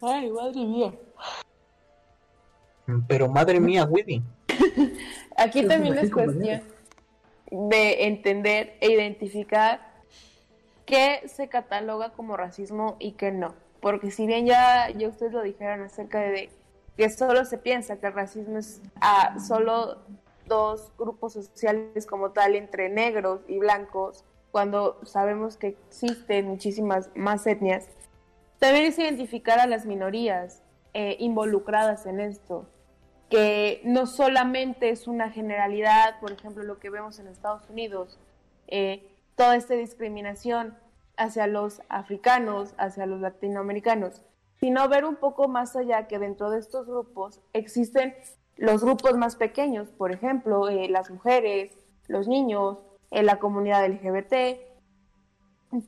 Ay, 0.00 0.30
madre 0.30 0.64
mía. 0.64 0.92
Pero 3.06 3.28
madre 3.28 3.60
mía, 3.60 3.84
Woody. 3.84 4.22
Aquí 5.36 5.66
también 5.66 5.98
es 5.98 6.10
cuestión 6.10 6.62
de 7.50 8.06
entender 8.06 8.76
e 8.80 8.92
identificar 8.92 9.80
qué 10.86 11.22
se 11.26 11.48
cataloga 11.48 12.10
como 12.12 12.36
racismo 12.36 12.96
y 12.98 13.12
qué 13.12 13.30
no. 13.32 13.54
Porque 13.80 14.10
si 14.10 14.26
bien 14.26 14.46
ya, 14.46 14.90
ya 14.90 15.08
ustedes 15.08 15.32
lo 15.32 15.42
dijeron 15.42 15.82
acerca 15.82 16.20
de 16.20 16.50
que 16.96 17.08
solo 17.10 17.44
se 17.44 17.58
piensa 17.58 17.98
que 17.98 18.08
el 18.08 18.12
racismo 18.12 18.58
es 18.58 18.82
a 19.00 19.38
solo 19.38 19.98
dos 20.46 20.92
grupos 20.98 21.32
sociales 21.34 22.06
como 22.06 22.30
tal 22.30 22.56
entre 22.56 22.88
negros 22.88 23.40
y 23.46 23.58
blancos, 23.58 24.24
cuando 24.50 24.98
sabemos 25.04 25.56
que 25.56 25.68
existen 25.68 26.48
muchísimas 26.48 27.10
más 27.14 27.46
etnias, 27.46 27.88
también 28.60 28.86
es 28.86 28.98
identificar 28.98 29.58
a 29.58 29.66
las 29.66 29.84
minorías 29.86 30.62
eh, 30.94 31.16
involucradas 31.18 32.06
en 32.06 32.20
esto 32.20 32.66
que 33.28 33.80
no 33.84 34.06
solamente 34.06 34.90
es 34.90 35.06
una 35.06 35.30
generalidad, 35.30 36.18
por 36.20 36.32
ejemplo, 36.32 36.64
lo 36.64 36.78
que 36.80 36.90
vemos 36.90 37.18
en 37.20 37.28
Estados 37.28 37.68
Unidos, 37.70 38.18
eh, 38.66 39.08
toda 39.36 39.54
esta 39.54 39.74
discriminación 39.74 40.76
hacia 41.16 41.46
los 41.46 41.80
africanos, 41.88 42.74
hacia 42.76 43.06
los 43.06 43.20
latinoamericanos, 43.20 44.20
sino 44.58 44.88
ver 44.88 45.04
un 45.04 45.14
poco 45.16 45.46
más 45.46 45.76
allá 45.76 46.08
que 46.08 46.18
dentro 46.18 46.50
de 46.50 46.58
estos 46.58 46.86
grupos 46.88 47.40
existen 47.52 48.16
los 48.56 48.82
grupos 48.82 49.16
más 49.16 49.36
pequeños, 49.36 49.90
por 49.90 50.10
ejemplo, 50.10 50.68
eh, 50.68 50.88
las 50.88 51.08
mujeres, 51.10 51.72
los 52.08 52.26
niños, 52.26 52.78
eh, 53.12 53.22
la 53.22 53.38
comunidad 53.38 53.84
LGBT, 53.84 54.60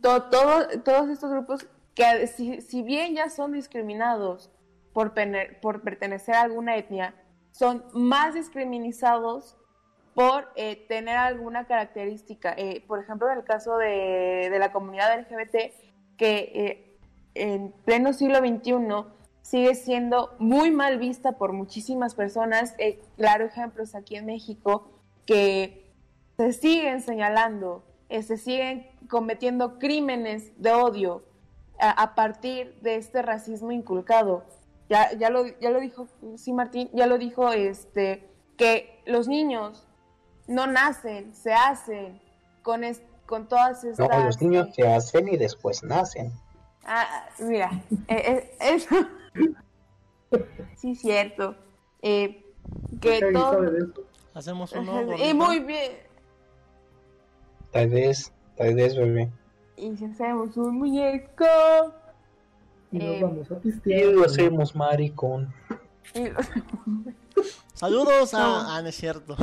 to- 0.00 0.22
todo- 0.30 0.68
todos 0.84 1.08
estos 1.10 1.30
grupos 1.32 1.66
que 1.94 2.26
si, 2.26 2.60
si 2.60 2.82
bien 2.82 3.14
ya 3.14 3.28
son 3.28 3.52
discriminados 3.52 4.50
por, 4.92 5.12
por 5.60 5.82
pertenecer 5.82 6.34
a 6.34 6.42
alguna 6.42 6.76
etnia, 6.76 7.14
son 7.50 7.84
más 7.92 8.34
discriminados 8.34 9.56
por 10.14 10.48
eh, 10.56 10.86
tener 10.88 11.16
alguna 11.16 11.66
característica. 11.66 12.54
Eh, 12.56 12.84
por 12.86 13.00
ejemplo, 13.00 13.30
en 13.30 13.38
el 13.38 13.44
caso 13.44 13.76
de, 13.78 14.48
de 14.50 14.58
la 14.58 14.72
comunidad 14.72 15.18
LGBT, 15.18 15.72
que 16.16 16.52
eh, 16.54 16.98
en 17.34 17.72
pleno 17.84 18.12
siglo 18.12 18.38
XXI 18.38 19.06
sigue 19.42 19.74
siendo 19.74 20.34
muy 20.38 20.70
mal 20.70 20.98
vista 20.98 21.32
por 21.32 21.52
muchísimas 21.52 22.14
personas. 22.14 22.74
Claro 23.16 23.46
ejemplo 23.46 23.82
es 23.82 23.94
aquí 23.94 24.16
en 24.16 24.26
México, 24.26 24.90
que 25.26 25.90
se 26.36 26.52
siguen 26.52 27.00
señalando, 27.00 27.84
se 28.08 28.36
siguen 28.36 28.88
cometiendo 29.08 29.78
crímenes 29.78 30.52
de 30.60 30.72
odio 30.72 31.24
a, 31.82 31.90
a 31.90 32.14
partir 32.14 32.74
de 32.80 32.96
este 32.96 33.20
racismo 33.22 33.72
inculcado. 33.72 34.44
Ya, 34.88 35.12
ya, 35.18 35.30
lo, 35.30 35.46
ya 35.60 35.70
lo 35.70 35.80
dijo, 35.80 36.06
sí, 36.36 36.52
Martín, 36.52 36.88
ya 36.92 37.06
lo 37.06 37.18
dijo, 37.18 37.52
este, 37.52 38.28
que 38.56 39.02
los 39.06 39.26
niños 39.28 39.86
no 40.46 40.66
nacen, 40.66 41.34
se 41.34 41.52
hacen 41.52 42.20
con, 42.62 42.84
es- 42.84 43.02
con 43.26 43.48
todas 43.48 43.84
estas... 43.84 44.08
No, 44.08 44.24
los 44.24 44.40
niños 44.40 44.68
eh, 44.68 44.72
se 44.76 44.88
hacen 44.88 45.28
y 45.28 45.36
después 45.36 45.82
nacen. 45.82 46.32
Ah, 46.84 47.26
mira, 47.38 47.70
eh, 48.08 48.22
eh, 48.26 48.56
eso. 48.60 48.96
sí, 50.76 50.94
cierto. 50.94 51.56
Eh, 52.02 52.44
que 53.00 53.20
Javi 53.20 53.32
todo. 53.32 54.04
Hacemos 54.34 54.72
uno. 54.72 55.16
y 55.16 55.32
muy 55.34 55.60
bien. 55.60 55.92
Tal 57.70 57.88
vez, 57.88 58.32
tal 58.56 58.74
vez, 58.74 58.96
bebé. 58.96 59.30
Y 59.76 59.96
si 59.96 60.04
hacemos 60.04 60.56
un 60.56 60.78
muñeco. 60.78 61.44
Y 62.90 62.98
nos 62.98 63.06
Eh, 63.08 63.20
vamos 63.22 63.50
a 63.50 63.54
Y 63.54 63.58
pistear. 63.58 64.12
lo 64.12 64.24
hacemos 64.24 64.74
maricón. 64.76 65.52
y- 66.14 66.28
Saludos 67.74 68.34
a. 68.34 68.38
No. 68.38 68.56
Ah, 68.70 68.82
no 68.82 68.88
es 68.88 68.94
cierto. 68.96 69.36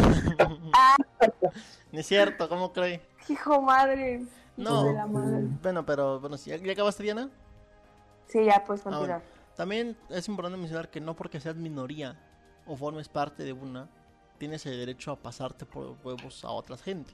Ah. 0.74 0.96
no 1.92 2.00
es 2.00 2.06
cierto, 2.06 2.48
¿cómo 2.48 2.72
cree? 2.72 3.02
Hijo 3.28 3.62
madre. 3.62 4.26
No. 4.56 4.84
De 4.84 4.94
la 4.94 5.08
madre. 5.08 5.48
Bueno, 5.62 5.86
pero 5.86 6.20
bueno, 6.20 6.36
¿ya, 6.38 6.56
ya 6.58 6.72
acabaste, 6.74 7.04
Diana? 7.04 7.30
Sí, 8.28 8.46
ya 8.46 8.64
puedes 8.64 8.82
Ah, 8.82 8.90
continuar. 8.92 9.08
bueno. 9.22 9.40
También 9.56 9.98
es 10.10 10.28
importante 10.30 10.58
mencionar 10.58 10.90
que 10.90 11.02
no 11.02 11.16
porque 11.16 11.40
seas 11.40 11.56
minoría 11.56 12.18
o 12.66 12.76
formes 12.78 13.10
parte 13.10 13.44
de 13.44 13.52
una, 13.52 13.90
tienes 14.38 14.66
el 14.66 14.78
derecho 14.78 15.12
a 15.12 15.16
pasarte 15.18 15.66
por 15.66 15.98
huevos 16.04 16.46
a 16.46 16.50
otras 16.52 16.82
gente. 16.82 17.12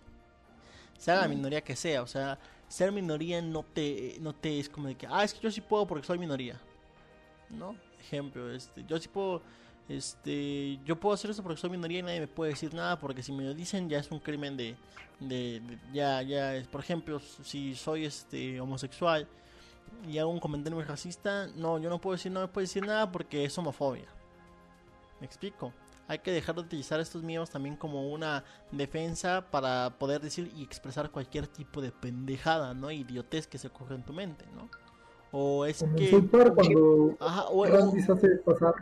Sea 0.97 1.15
la 1.21 1.27
minoría 1.27 1.61
que 1.61 1.75
sea, 1.75 2.01
o 2.01 2.07
sea, 2.07 2.39
ser 2.67 2.91
minoría 2.91 3.41
no 3.41 3.63
te, 3.63 4.17
no 4.21 4.33
te 4.33 4.59
es 4.59 4.69
como 4.69 4.87
de 4.87 4.95
que, 4.95 5.07
ah, 5.09 5.23
es 5.23 5.33
que 5.33 5.39
yo 5.41 5.51
sí 5.51 5.61
puedo 5.61 5.85
porque 5.85 6.05
soy 6.07 6.17
minoría. 6.17 6.59
¿No? 7.49 7.75
Ejemplo, 7.99 8.51
este, 8.51 8.83
yo 8.87 8.97
sí 8.99 9.07
puedo 9.07 9.41
este, 9.87 10.79
yo 10.83 10.99
puedo 10.99 11.13
hacer 11.13 11.29
eso 11.29 11.43
porque 11.43 11.61
soy 11.61 11.69
minoría 11.69 11.99
y 11.99 12.01
nadie 12.01 12.19
me 12.19 12.27
puede 12.27 12.51
decir 12.51 12.73
nada, 12.73 12.99
porque 12.99 13.21
si 13.21 13.31
me 13.31 13.43
lo 13.43 13.53
dicen 13.53 13.87
ya 13.87 13.99
es 13.99 14.09
un 14.09 14.19
crimen 14.19 14.57
de, 14.57 14.75
de, 15.19 15.59
de- 15.59 15.79
ya, 15.93 16.21
ya 16.23 16.55
es, 16.55 16.67
por 16.67 16.81
ejemplo, 16.81 17.19
si 17.19 17.75
soy 17.75 18.05
este 18.05 18.59
homosexual 18.59 19.27
y 20.09 20.17
hago 20.17 20.31
un 20.31 20.39
comentario 20.39 20.75
muy 20.77 20.85
racista, 20.85 21.47
no, 21.55 21.77
yo 21.79 21.89
no 21.89 22.01
puedo 22.01 22.15
decir, 22.15 22.31
no 22.31 22.41
me 22.41 22.47
puedo 22.47 22.63
decir 22.63 22.83
nada 22.85 23.11
porque 23.11 23.45
es 23.45 23.55
homofobia. 23.59 24.05
¿Me 25.19 25.27
explico? 25.27 25.71
Hay 26.07 26.19
que 26.19 26.31
dejar 26.31 26.55
de 26.55 26.61
utilizar 26.61 26.99
estos 26.99 27.23
miedos 27.23 27.49
también 27.49 27.75
como 27.75 28.11
una 28.11 28.43
defensa 28.71 29.47
para 29.49 29.97
poder 29.97 30.21
decir 30.21 30.51
y 30.55 30.63
expresar 30.63 31.09
cualquier 31.09 31.47
tipo 31.47 31.81
de 31.81 31.91
pendejada, 31.91 32.73
¿no? 32.73 32.91
Idiotez 32.91 33.47
que 33.47 33.57
se 33.57 33.67
ocurre 33.67 33.95
en 33.95 34.03
tu 34.03 34.13
mente, 34.13 34.45
¿no? 34.55 34.69
O 35.31 35.65
es 35.65 35.81
en 35.81 35.95
que... 35.95 36.21
Park, 36.31 36.53
cuando 36.55 37.17
Ajá, 37.19 37.45
o, 37.49 37.65
Randy 37.65 38.01
se 38.01 38.11
hace 38.11 38.29
pasar 38.37 38.73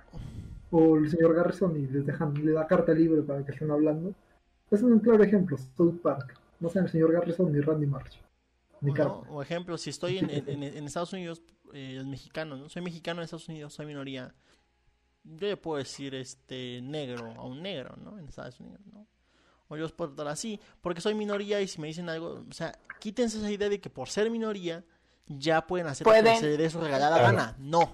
por 0.70 1.00
el 1.00 1.10
señor 1.10 1.34
Garrison 1.34 1.76
y 1.78 1.88
les 1.88 2.06
dejan, 2.06 2.34
le 2.46 2.52
da 2.52 2.68
carta 2.68 2.94
libre 2.94 3.22
para 3.22 3.46
que 3.46 3.52
estén 3.52 3.72
hablando. 3.72 4.14
Es 4.70 4.82
un 4.82 5.00
claro 5.00 5.24
ejemplo, 5.24 5.58
South 5.78 6.02
Park. 6.02 6.40
No 6.60 6.70
sean 6.70 6.86
el 6.86 6.92
señor 6.92 7.12
Garrison 7.14 7.52
ni 7.52 7.60
Randy 7.62 7.86
Marsh. 7.88 8.18
O. 8.82 8.86
¿no? 8.88 9.24
O 9.30 9.42
ejemplo, 9.42 9.78
si 9.78 9.90
estoy 9.90 10.18
en, 10.18 10.30
en- 10.30 10.64
Estados 10.86 11.14
Unidos, 11.14 11.42
eh, 11.74 11.96
el 11.98 12.08
mexicano, 12.08 12.58
¿no? 12.58 12.70
Soy 12.70 12.82
mexicano 12.82 13.22
en 13.22 13.26
Estados 13.26 13.48
Unidos, 13.48 13.74
soy 13.74 13.86
minoría. 13.86 14.34
Yo 15.24 15.48
le 15.48 15.58
puedo 15.58 15.78
decir 15.78 16.14
este 16.16 16.82
negro 16.82 17.34
a 17.38 17.46
un 17.46 17.62
negro, 17.62 17.96
¿no? 17.98 18.20
En 18.20 18.28
Estados 18.28 18.60
Unidos, 18.60 18.82
¿no? 18.92 19.08
O 19.70 19.78
yo 19.78 19.86
os 19.86 19.92
puedo 19.94 20.12
tratar 20.14 20.32
así, 20.34 20.60
porque 20.82 21.00
soy 21.02 21.16
minoría 21.16 21.62
y 21.62 21.68
si 21.68 21.80
me 21.80 21.88
dicen 21.88 22.10
algo, 22.10 22.44
o 22.50 22.54
sea, 22.54 22.78
quítense 23.00 23.38
esa 23.38 23.50
idea 23.50 23.70
de 23.70 23.80
que 23.80 23.90
por 23.90 24.10
ser 24.10 24.30
minoría 24.30 24.84
ya 25.26 25.66
pueden 25.66 25.88
hacer 25.88 26.06
lo 26.06 26.12
que 26.14 26.20
Pueden- 26.22 26.40
se 26.40 26.48
les 26.48 26.58
dé 26.58 26.70
su 26.70 26.80
regalada 26.82 27.18
Claro. 27.20 27.38
gana. 27.38 27.56
No. 27.58 27.92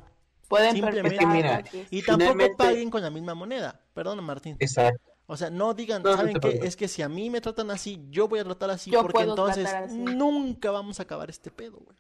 Pueden 0.47 0.73
Simplemente- 0.73 1.25
mira. 1.27 1.63
Y 1.91 2.01
tampoco 2.01 2.31
Finalmente- 2.31 2.55
paguen 2.57 2.89
con 2.89 3.03
la 3.03 3.11
misma 3.11 3.35
moneda. 3.35 3.79
Perdón, 3.93 4.23
Martín. 4.23 4.57
Exacto. 4.59 4.99
O 5.27 5.37
sea, 5.37 5.51
no 5.51 5.75
digan, 5.75 6.01
No, 6.01 6.09
no 6.09 6.17
¿saben 6.17 6.39
te 6.39 6.59
qué? 6.59 6.65
Es 6.65 6.75
que 6.75 6.87
si 6.87 7.03
a 7.03 7.07
mí 7.07 7.29
me 7.29 7.39
tratan 7.39 7.69
así, 7.69 8.03
yo 8.09 8.27
voy 8.27 8.39
a 8.39 8.43
tratar 8.43 8.71
así, 8.71 8.89
Yo 8.89 9.03
porque 9.03 9.21
entonces 9.21 9.67
así. 9.67 9.95
nunca 9.95 10.71
vamos 10.71 10.99
a 10.99 11.03
acabar 11.03 11.29
este 11.29 11.51
pedo, 11.51 11.77
güey. 11.77 11.95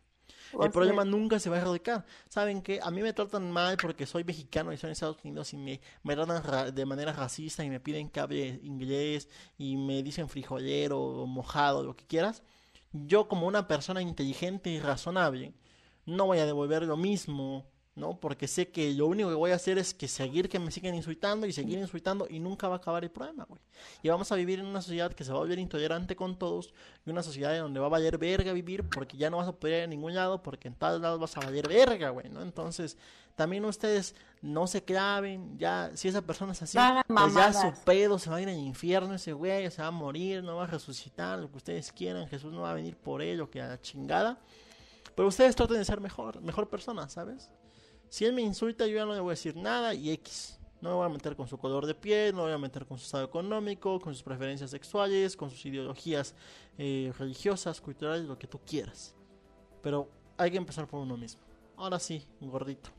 O 0.53 0.63
El 0.63 0.71
problema 0.71 1.05
nunca 1.05 1.39
se 1.39 1.49
va 1.49 1.57
a 1.57 1.59
erradicar. 1.61 2.05
¿Saben 2.27 2.61
qué? 2.61 2.79
A 2.81 2.91
mí 2.91 3.01
me 3.01 3.13
tratan 3.13 3.51
mal 3.51 3.77
porque 3.77 4.05
soy 4.05 4.23
mexicano 4.23 4.73
y 4.73 4.77
soy 4.77 4.87
en 4.89 4.91
Estados 4.93 5.17
Unidos 5.23 5.53
y 5.53 5.57
me, 5.57 5.79
me 6.03 6.15
tratan 6.15 6.43
ra- 6.43 6.71
de 6.71 6.85
manera 6.85 7.13
racista 7.13 7.63
y 7.63 7.69
me 7.69 7.79
piden 7.79 8.09
que 8.09 8.19
hable 8.19 8.59
inglés 8.63 9.29
y 9.57 9.77
me 9.77 10.01
dicen 10.03 10.27
frijolero 10.29 10.99
o 10.99 11.25
mojado, 11.27 11.83
lo 11.83 11.95
que 11.95 12.05
quieras. 12.05 12.43
Yo 12.91 13.27
como 13.27 13.47
una 13.47 13.67
persona 13.67 14.01
inteligente 14.01 14.69
y 14.71 14.79
razonable 14.79 15.53
no 16.05 16.25
voy 16.25 16.39
a 16.39 16.45
devolver 16.47 16.83
lo 16.83 16.97
mismo, 16.97 17.67
¿no? 17.99 18.19
Porque 18.19 18.47
sé 18.47 18.69
que 18.69 18.91
lo 18.93 19.07
único 19.07 19.29
que 19.29 19.35
voy 19.35 19.51
a 19.51 19.55
hacer 19.55 19.77
es 19.77 19.93
que 19.93 20.07
seguir 20.07 20.49
que 20.49 20.57
me 20.57 20.71
sigan 20.71 20.95
insultando 20.95 21.45
y 21.45 21.53
seguir 21.53 21.77
insultando 21.77 22.27
y 22.29 22.39
nunca 22.39 22.67
va 22.67 22.75
a 22.75 22.77
acabar 22.77 23.03
el 23.03 23.11
problema, 23.11 23.45
güey. 23.47 23.61
Y 24.01 24.09
vamos 24.09 24.31
a 24.31 24.35
vivir 24.35 24.59
en 24.59 24.65
una 24.65 24.81
sociedad 24.81 25.13
que 25.13 25.23
se 25.23 25.31
va 25.31 25.37
a 25.37 25.41
volver 25.41 25.59
intolerante 25.59 26.15
con 26.15 26.37
todos 26.37 26.73
y 27.05 27.09
una 27.11 27.21
sociedad 27.21 27.55
en 27.55 27.61
donde 27.61 27.79
va 27.79 27.87
a 27.87 27.89
valer 27.89 28.17
verga 28.17 28.53
vivir 28.53 28.83
porque 28.89 29.17
ya 29.17 29.29
no 29.29 29.37
vas 29.37 29.47
a 29.47 29.51
poder 29.51 29.79
ir 29.79 29.83
a 29.83 29.87
ningún 29.87 30.15
lado 30.15 30.41
porque 30.41 30.69
en 30.69 30.75
todos 30.75 31.01
lados 31.01 31.19
vas 31.19 31.37
a 31.37 31.41
valer 31.41 31.67
verga, 31.67 32.09
güey, 32.09 32.29
¿no? 32.29 32.41
Entonces, 32.41 32.97
también 33.35 33.63
ustedes 33.63 34.15
no 34.41 34.67
se 34.67 34.83
claven, 34.83 35.57
ya, 35.57 35.91
si 35.93 36.07
esa 36.09 36.21
persona 36.21 36.51
es 36.51 36.61
así, 36.61 36.77
pues 37.07 37.33
ya 37.33 37.53
su 37.53 37.73
pedo 37.85 38.19
se 38.19 38.29
va 38.29 38.35
a 38.35 38.41
ir 38.41 38.49
al 38.49 38.57
infierno 38.57 39.13
ese 39.13 39.31
güey, 39.31 39.69
se 39.71 39.81
va 39.81 39.87
a 39.87 39.91
morir, 39.91 40.43
no 40.43 40.57
va 40.57 40.65
a 40.65 40.67
resucitar, 40.67 41.39
lo 41.39 41.49
que 41.49 41.57
ustedes 41.57 41.91
quieran, 41.91 42.27
Jesús 42.27 42.51
no 42.51 42.61
va 42.61 42.71
a 42.71 42.73
venir 42.73 42.97
por 42.97 43.21
ello, 43.21 43.49
que 43.49 43.61
a 43.61 43.67
la 43.67 43.81
chingada. 43.81 44.39
Pero 45.15 45.27
ustedes 45.27 45.55
traten 45.55 45.77
de 45.77 45.85
ser 45.85 46.01
mejor, 46.01 46.41
mejor 46.41 46.69
persona, 46.69 47.07
¿sabes? 47.09 47.49
Si 48.09 48.25
él 48.25 48.33
me 48.33 48.41
insulta, 48.41 48.87
yo 48.87 48.95
ya 48.95 49.05
no 49.05 49.13
le 49.13 49.19
voy 49.19 49.29
a 49.29 49.33
decir 49.33 49.55
nada 49.55 49.93
y 49.93 50.11
X. 50.11 50.59
No 50.81 50.89
me 50.89 50.95
voy 50.95 51.05
a 51.05 51.09
meter 51.09 51.35
con 51.35 51.47
su 51.47 51.57
color 51.57 51.85
de 51.85 51.93
piel, 51.93 52.33
no 52.33 52.39
me 52.39 52.43
voy 52.45 52.53
a 52.53 52.57
meter 52.57 52.85
con 52.85 52.97
su 52.97 53.05
estado 53.05 53.25
económico, 53.25 53.99
con 53.99 54.13
sus 54.13 54.23
preferencias 54.23 54.71
sexuales, 54.71 55.35
con 55.35 55.49
sus 55.49 55.65
ideologías 55.65 56.33
eh, 56.77 57.11
religiosas, 57.19 57.81
culturales, 57.81 58.25
lo 58.25 58.39
que 58.39 58.47
tú 58.47 58.59
quieras. 58.65 59.13
Pero 59.81 60.09
hay 60.37 60.51
que 60.51 60.57
empezar 60.57 60.87
por 60.87 61.01
uno 61.01 61.17
mismo. 61.17 61.41
Ahora 61.75 61.99
sí, 61.99 62.25
gordito. 62.39 62.89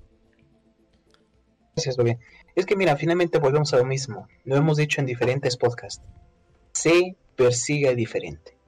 Gracias, 1.74 1.96
Bobby. 1.96 2.18
Es 2.54 2.66
que 2.66 2.76
mira, 2.76 2.96
finalmente 2.96 3.38
volvemos 3.38 3.72
a 3.72 3.78
lo 3.78 3.84
mismo. 3.86 4.28
Lo 4.44 4.56
hemos 4.56 4.76
dicho 4.76 5.00
en 5.00 5.06
diferentes 5.06 5.56
podcasts. 5.56 6.04
Se 6.72 7.16
persigue 7.36 7.94
diferente. 7.94 8.59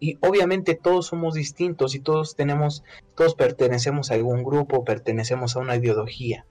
Y 0.00 0.16
obviamente 0.22 0.74
todos 0.74 1.06
somos 1.08 1.34
distintos 1.34 1.94
y 1.94 2.00
todos 2.00 2.34
tenemos, 2.34 2.82
todos 3.14 3.34
pertenecemos 3.34 4.10
a 4.10 4.14
algún 4.14 4.42
grupo, 4.42 4.82
pertenecemos 4.82 5.54
a 5.54 5.60
una 5.60 5.76
ideología. 5.76 6.46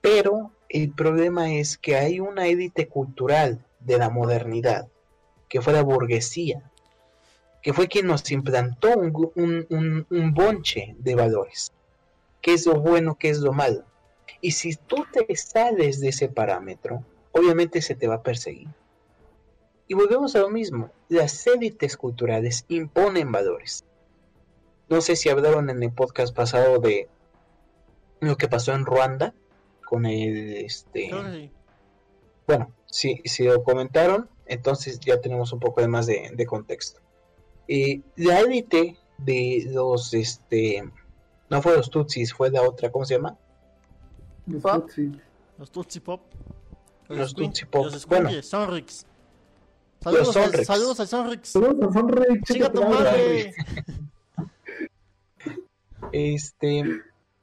Pero 0.00 0.50
el 0.68 0.90
problema 0.90 1.52
es 1.52 1.78
que 1.78 1.96
hay 1.96 2.18
una 2.18 2.48
élite 2.48 2.88
cultural 2.88 3.64
de 3.78 3.98
la 3.98 4.10
modernidad, 4.10 4.88
que 5.48 5.62
fue 5.62 5.72
la 5.72 5.82
burguesía, 5.82 6.68
que 7.62 7.72
fue 7.72 7.86
quien 7.86 8.08
nos 8.08 8.28
implantó 8.32 8.88
un, 8.96 10.06
un 10.10 10.34
bonche 10.34 10.96
de 10.98 11.14
valores. 11.14 11.72
¿Qué 12.40 12.54
es 12.54 12.66
lo 12.66 12.80
bueno, 12.80 13.16
qué 13.16 13.30
es 13.30 13.38
lo 13.38 13.52
malo? 13.52 13.84
Y 14.40 14.50
si 14.50 14.74
tú 14.74 15.06
te 15.12 15.36
sales 15.36 16.00
de 16.00 16.08
ese 16.08 16.28
parámetro, 16.28 17.04
obviamente 17.30 17.80
se 17.80 17.94
te 17.94 18.08
va 18.08 18.16
a 18.16 18.22
perseguir. 18.22 18.68
Y 19.88 19.94
volvemos 19.94 20.34
a 20.36 20.40
lo 20.40 20.48
mismo, 20.50 20.90
las 21.08 21.46
élites 21.46 21.96
culturales 21.96 22.64
imponen 22.68 23.30
valores. 23.32 23.84
No 24.88 25.00
sé 25.00 25.16
si 25.16 25.28
hablaron 25.28 25.70
en 25.70 25.82
el 25.82 25.92
podcast 25.92 26.34
pasado 26.34 26.78
de 26.78 27.08
lo 28.20 28.36
que 28.36 28.48
pasó 28.48 28.72
en 28.72 28.86
Ruanda 28.86 29.34
con 29.84 30.06
el 30.06 30.56
este 30.64 31.10
sí. 31.10 31.50
bueno, 32.46 32.72
si, 32.86 33.20
si 33.24 33.44
lo 33.44 33.62
comentaron, 33.64 34.28
entonces 34.46 35.00
ya 35.00 35.20
tenemos 35.20 35.52
un 35.52 35.60
poco 35.60 35.80
de 35.80 35.88
más 35.88 36.06
de, 36.06 36.30
de 36.34 36.46
contexto. 36.46 37.00
Eh, 37.68 38.00
la 38.16 38.40
élite 38.40 38.96
de 39.18 39.66
los 39.70 40.14
este 40.14 40.82
no 41.50 41.60
fue 41.62 41.76
los 41.76 41.90
Tutsis, 41.90 42.32
fue 42.32 42.50
la 42.50 42.62
otra, 42.62 42.90
¿cómo 42.90 43.04
se 43.04 43.14
llama? 43.16 43.36
Los. 44.46 44.62
Tutsi. 44.62 45.12
Los 45.58 45.70
Tutsi 45.70 46.00
Pop. 46.00 46.22
Los 47.08 47.34
Squin- 47.34 47.46
Tutsi 47.48 47.64
Pop. 47.66 47.84
Los 47.86 48.06
Bueno. 48.06 48.30
Sonrix. 48.42 49.06
Saludos, 50.02 50.36
al- 50.36 50.42
Sonrix. 50.44 50.66
saludos 50.66 51.00
al 51.00 51.08
Sonrix. 51.08 51.48
Saludos 51.48 51.86
a 51.88 51.92
Sonrix, 51.92 52.42
Chica 52.44 52.54
chica 52.54 52.72
tu 52.72 52.80
tu 52.80 52.88
madre. 52.88 53.54
madre. 53.54 53.54
Este, 56.12 56.80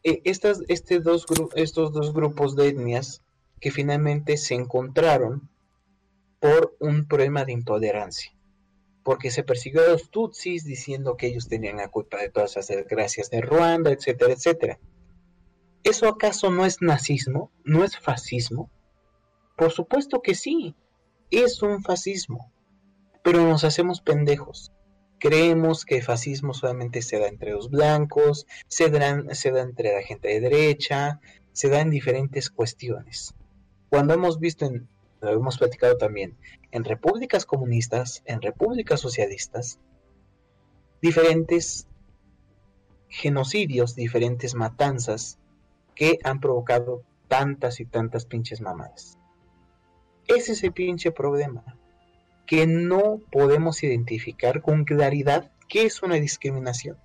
eh, 0.03 0.21
estas, 0.25 0.61
este 0.67 0.99
dos 0.99 1.25
estos 1.55 1.93
dos 1.93 2.13
grupos 2.13 2.55
de 2.55 2.67
etnias 2.69 3.21
que 3.59 3.71
finalmente 3.71 4.37
se 4.37 4.55
encontraron 4.55 5.49
por 6.39 6.75
un 6.79 7.05
problema 7.07 7.45
de 7.45 7.53
intolerancia. 7.53 8.31
Porque 9.03 9.31
se 9.31 9.43
persiguió 9.43 9.81
a 9.83 9.87
los 9.89 10.09
Tutsis 10.11 10.65
diciendo 10.65 11.17
que 11.17 11.27
ellos 11.27 11.47
tenían 11.47 11.77
la 11.77 11.87
culpa 11.87 12.17
de 12.17 12.29
todas 12.29 12.55
las 12.55 12.67
desgracias 12.67 13.29
de 13.29 13.41
Ruanda, 13.41 13.91
etcétera, 13.91 14.33
etcétera. 14.33 14.79
¿Eso 15.83 16.07
acaso 16.07 16.51
no 16.51 16.65
es 16.65 16.81
nazismo? 16.81 17.51
¿No 17.63 17.83
es 17.83 17.97
fascismo? 17.97 18.69
Por 19.55 19.71
supuesto 19.71 20.21
que 20.21 20.35
sí, 20.35 20.75
es 21.31 21.61
un 21.61 21.83
fascismo. 21.83 22.51
Pero 23.23 23.43
nos 23.43 23.63
hacemos 23.63 24.01
pendejos. 24.01 24.71
Creemos 25.19 25.85
que 25.85 25.97
el 25.97 26.03
fascismo 26.03 26.53
solamente 26.53 27.01
se 27.01 27.19
da 27.19 27.27
entre 27.27 27.51
los 27.51 27.69
blancos, 27.69 28.47
se 28.67 28.89
da, 28.89 29.09
entre 29.09 29.93
la 29.93 30.01
gente 30.01 30.29
de 30.29 30.39
derecha, 30.39 31.19
se 31.51 31.69
da 31.69 31.81
en 31.81 31.89
diferentes 31.89 32.49
cuestiones. 32.49 33.35
Cuando 33.89 34.13
hemos 34.13 34.39
visto, 34.39 34.65
en, 34.65 34.87
lo 35.19 35.31
hemos 35.31 35.57
platicado 35.57 35.97
también, 35.97 36.37
en 36.71 36.85
repúblicas 36.85 37.45
comunistas, 37.45 38.23
en 38.25 38.41
repúblicas 38.41 39.01
socialistas, 39.01 39.79
diferentes 41.01 41.87
genocidios, 43.09 43.95
diferentes 43.95 44.55
matanzas 44.55 45.37
que 45.95 46.19
han 46.23 46.39
provocado 46.39 47.03
tantas 47.27 47.81
y 47.81 47.85
tantas 47.85 48.25
pinches 48.25 48.61
mamadas. 48.61 49.18
Ese 50.29 50.51
es 50.51 50.63
el 50.63 50.73
pinche 50.73 51.11
problema 51.11 51.63
que 52.45 52.67
no 52.67 53.19
podemos 53.31 53.81
identificar 53.81 54.61
con 54.61 54.85
claridad 54.85 55.51
qué 55.67 55.87
es 55.87 56.03
una 56.03 56.15
discriminación. 56.15 56.97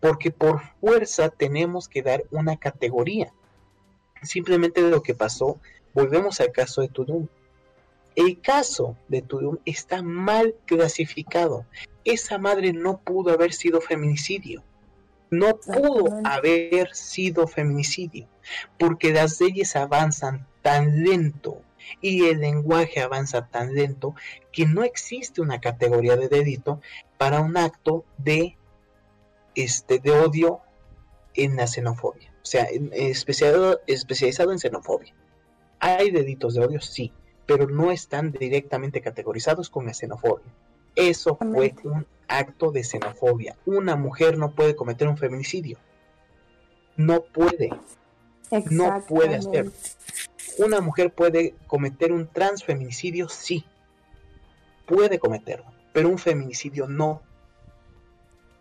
Porque 0.00 0.30
por 0.30 0.62
fuerza 0.80 1.28
tenemos 1.28 1.88
que 1.88 2.02
dar 2.02 2.24
una 2.30 2.56
categoría. 2.56 3.30
Simplemente 4.22 4.82
de 4.82 4.88
lo 4.88 5.02
que 5.02 5.14
pasó, 5.14 5.60
volvemos 5.92 6.40
al 6.40 6.52
caso 6.52 6.80
de 6.80 6.88
Tulum. 6.88 7.28
El 8.16 8.40
caso 8.40 8.96
de 9.08 9.20
Tulum 9.20 9.58
está 9.66 10.02
mal 10.02 10.54
clasificado. 10.64 11.66
Esa 12.06 12.38
madre 12.38 12.72
no 12.72 12.98
pudo 12.98 13.30
haber 13.32 13.52
sido 13.52 13.82
feminicidio. 13.82 14.62
No 15.30 15.58
pudo 15.58 16.18
haber 16.24 16.94
sido 16.94 17.46
feminicidio. 17.46 18.26
Porque 18.78 19.12
las 19.12 19.38
leyes 19.38 19.76
avanzan 19.76 20.46
tan 20.62 21.04
lento 21.04 21.60
y 22.00 22.26
el 22.26 22.40
lenguaje 22.40 23.00
avanza 23.00 23.48
tan 23.48 23.74
lento 23.74 24.14
que 24.52 24.66
no 24.66 24.82
existe 24.84 25.40
una 25.40 25.60
categoría 25.60 26.16
de 26.16 26.28
delito 26.28 26.80
para 27.18 27.40
un 27.40 27.56
acto 27.56 28.04
de 28.18 28.56
este 29.54 29.98
de 29.98 30.12
odio 30.12 30.60
en 31.34 31.56
la 31.56 31.66
xenofobia, 31.66 32.32
o 32.42 32.46
sea, 32.46 32.64
especializado, 32.92 33.80
especializado 33.86 34.52
en 34.52 34.58
xenofobia. 34.58 35.14
Hay 35.80 36.10
deditos 36.10 36.54
de 36.54 36.64
odio, 36.64 36.80
sí, 36.80 37.12
pero 37.46 37.66
no 37.68 37.90
están 37.90 38.32
directamente 38.32 39.00
categorizados 39.00 39.70
con 39.70 39.86
la 39.86 39.94
xenofobia. 39.94 40.52
Eso 40.94 41.36
fue 41.36 41.74
un 41.84 42.06
acto 42.28 42.70
de 42.70 42.84
xenofobia. 42.84 43.56
Una 43.66 43.96
mujer 43.96 44.38
no 44.38 44.52
puede 44.52 44.76
cometer 44.76 45.08
un 45.08 45.16
feminicidio. 45.16 45.78
No 46.96 47.22
puede. 47.22 47.70
No 48.70 49.04
puede 49.06 49.36
hacer. 49.36 49.70
Una 50.56 50.80
mujer 50.80 51.12
puede 51.12 51.54
cometer 51.66 52.12
un 52.12 52.28
transfeminicidio, 52.28 53.28
sí. 53.28 53.64
Puede 54.86 55.18
cometerlo, 55.18 55.66
pero 55.92 56.08
un 56.08 56.18
feminicidio 56.18 56.86
no. 56.86 57.22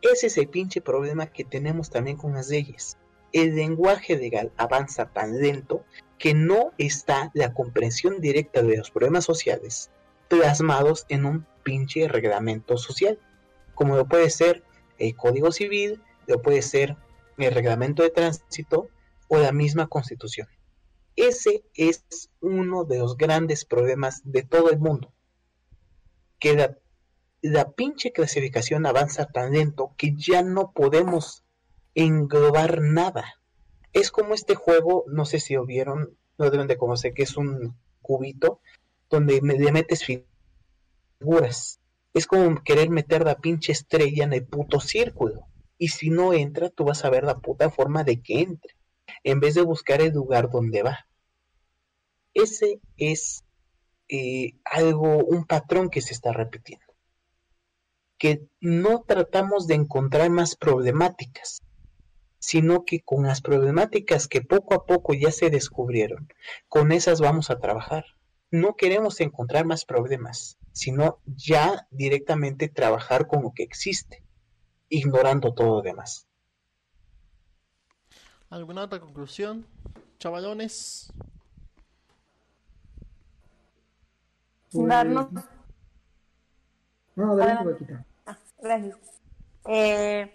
Ese 0.02 0.28
es 0.28 0.38
el 0.38 0.48
pinche 0.48 0.82
problema 0.82 1.28
que 1.28 1.44
tenemos 1.44 1.92
también 1.92 2.18
con 2.18 2.34
las 2.34 2.50
leyes. 2.50 2.98
El 3.32 3.56
lenguaje 3.56 4.18
legal 4.18 4.52
avanza 4.58 5.06
tan 5.06 5.40
lento 5.40 5.86
que 6.18 6.34
no 6.34 6.72
está 6.78 7.30
la 7.36 7.54
comprensión 7.54 8.22
directa 8.22 8.64
de 8.64 8.78
los 8.78 8.90
problemas 8.90 9.26
sociales 9.26 9.92
plasmados 10.30 11.06
en 11.10 11.26
un 11.26 11.46
pinche 11.64 12.08
reglamento 12.08 12.78
social, 12.78 13.20
como 13.76 13.96
lo 13.96 14.08
puede 14.08 14.32
ser 14.32 14.64
el 14.98 15.16
Código 15.16 15.52
Civil, 15.52 16.02
lo 16.26 16.42
puede 16.42 16.64
ser 16.64 16.98
el 17.38 17.54
reglamento 17.54 18.02
de 18.02 18.10
tránsito 18.10 18.90
o 19.28 19.38
la 19.38 19.52
misma 19.52 19.88
constitución. 19.88 20.48
Ese 21.16 21.64
es 21.76 22.32
uno 22.42 22.86
de 22.86 22.98
los 22.98 23.18
grandes 23.18 23.66
problemas 23.66 24.22
de 24.24 24.44
todo 24.44 24.72
el 24.72 24.80
mundo. 24.80 25.14
Que 26.40 26.78
la, 27.42 27.72
pinche 27.72 28.12
clasificación 28.12 28.86
avanza 28.86 29.26
tan 29.28 29.54
lento 29.54 29.94
que 29.98 30.16
ya 30.16 30.42
no 30.42 30.72
podemos 30.72 31.44
englobar 31.94 32.82
nada. 32.82 33.26
Es 33.92 34.10
como 34.10 34.34
este 34.34 34.56
juego, 34.56 35.06
no 35.08 35.26
sé 35.26 35.40
si 35.40 35.54
lo 35.54 35.66
vieron, 35.66 36.18
no 36.40 36.50
deben 36.50 36.68
de 36.68 36.78
conocer, 36.78 37.14
que 37.14 37.24
es 37.24 37.38
un 37.38 37.78
cubito 38.02 38.60
donde 39.10 39.40
le 39.42 39.72
metes 39.72 40.04
figuras. 40.04 41.80
Es 42.14 42.26
como 42.26 42.64
querer 42.64 42.90
meter 42.90 43.24
la 43.24 43.38
pinche 43.38 43.72
estrella 43.72 44.24
en 44.24 44.34
el 44.34 44.48
puto 44.48 44.80
círculo. 44.80 45.46
Y 45.78 45.90
si 45.90 46.10
no 46.10 46.34
entra, 46.34 46.70
tú 46.70 46.86
vas 46.86 47.06
a 47.06 47.10
ver 47.12 47.24
la 47.24 47.40
puta 47.40 47.70
forma 47.70 48.04
de 48.04 48.22
que 48.22 48.42
entre 48.42 48.76
en 49.24 49.40
vez 49.40 49.56
de 49.56 49.62
buscar 49.62 50.02
el 50.02 50.14
lugar 50.14 50.50
donde 50.50 50.84
va. 50.84 51.08
Ese 52.34 52.80
es 52.98 53.46
eh, 54.10 54.58
algo, 54.66 55.18
un 55.18 55.46
patrón 55.46 55.90
que 55.90 56.02
se 56.02 56.14
está 56.14 56.34
repitiendo. 56.34 56.86
Que 58.18 58.48
no 58.60 59.04
tratamos 59.04 59.68
de 59.68 59.76
encontrar 59.76 60.30
más 60.30 60.56
problemáticas, 60.56 61.62
sino 62.40 62.86
que 62.86 63.02
con 63.02 63.24
las 63.24 63.42
problemáticas 63.42 64.28
que 64.28 64.42
poco 64.42 64.74
a 64.74 64.86
poco 64.86 65.14
ya 65.14 65.32
se 65.32 65.50
descubrieron, 65.50 66.28
con 66.68 66.92
esas 66.92 67.22
vamos 67.22 67.50
a 67.50 67.60
trabajar. 67.60 68.06
No 68.52 68.76
queremos 68.76 69.20
encontrar 69.22 69.66
más 69.66 69.86
problemas, 69.86 70.58
sino 70.74 71.20
ya 71.26 71.88
directamente 71.90 72.68
trabajar 72.68 73.28
con 73.28 73.44
lo 73.44 73.52
que 73.56 73.64
existe, 73.64 74.24
ignorando 74.90 75.54
todo 75.54 75.78
lo 75.78 75.82
demás. 75.82 76.28
¿Alguna 78.54 78.84
otra 78.84 79.00
conclusión? 79.00 79.66
Chavalones. 80.20 81.12
Pues, 84.72 84.88
Darnos 84.88 85.28
No, 87.16 87.32
Adelante. 87.32 87.72
Vaquita. 87.72 88.06
Gracias. 88.60 89.00
Eh, 89.66 90.32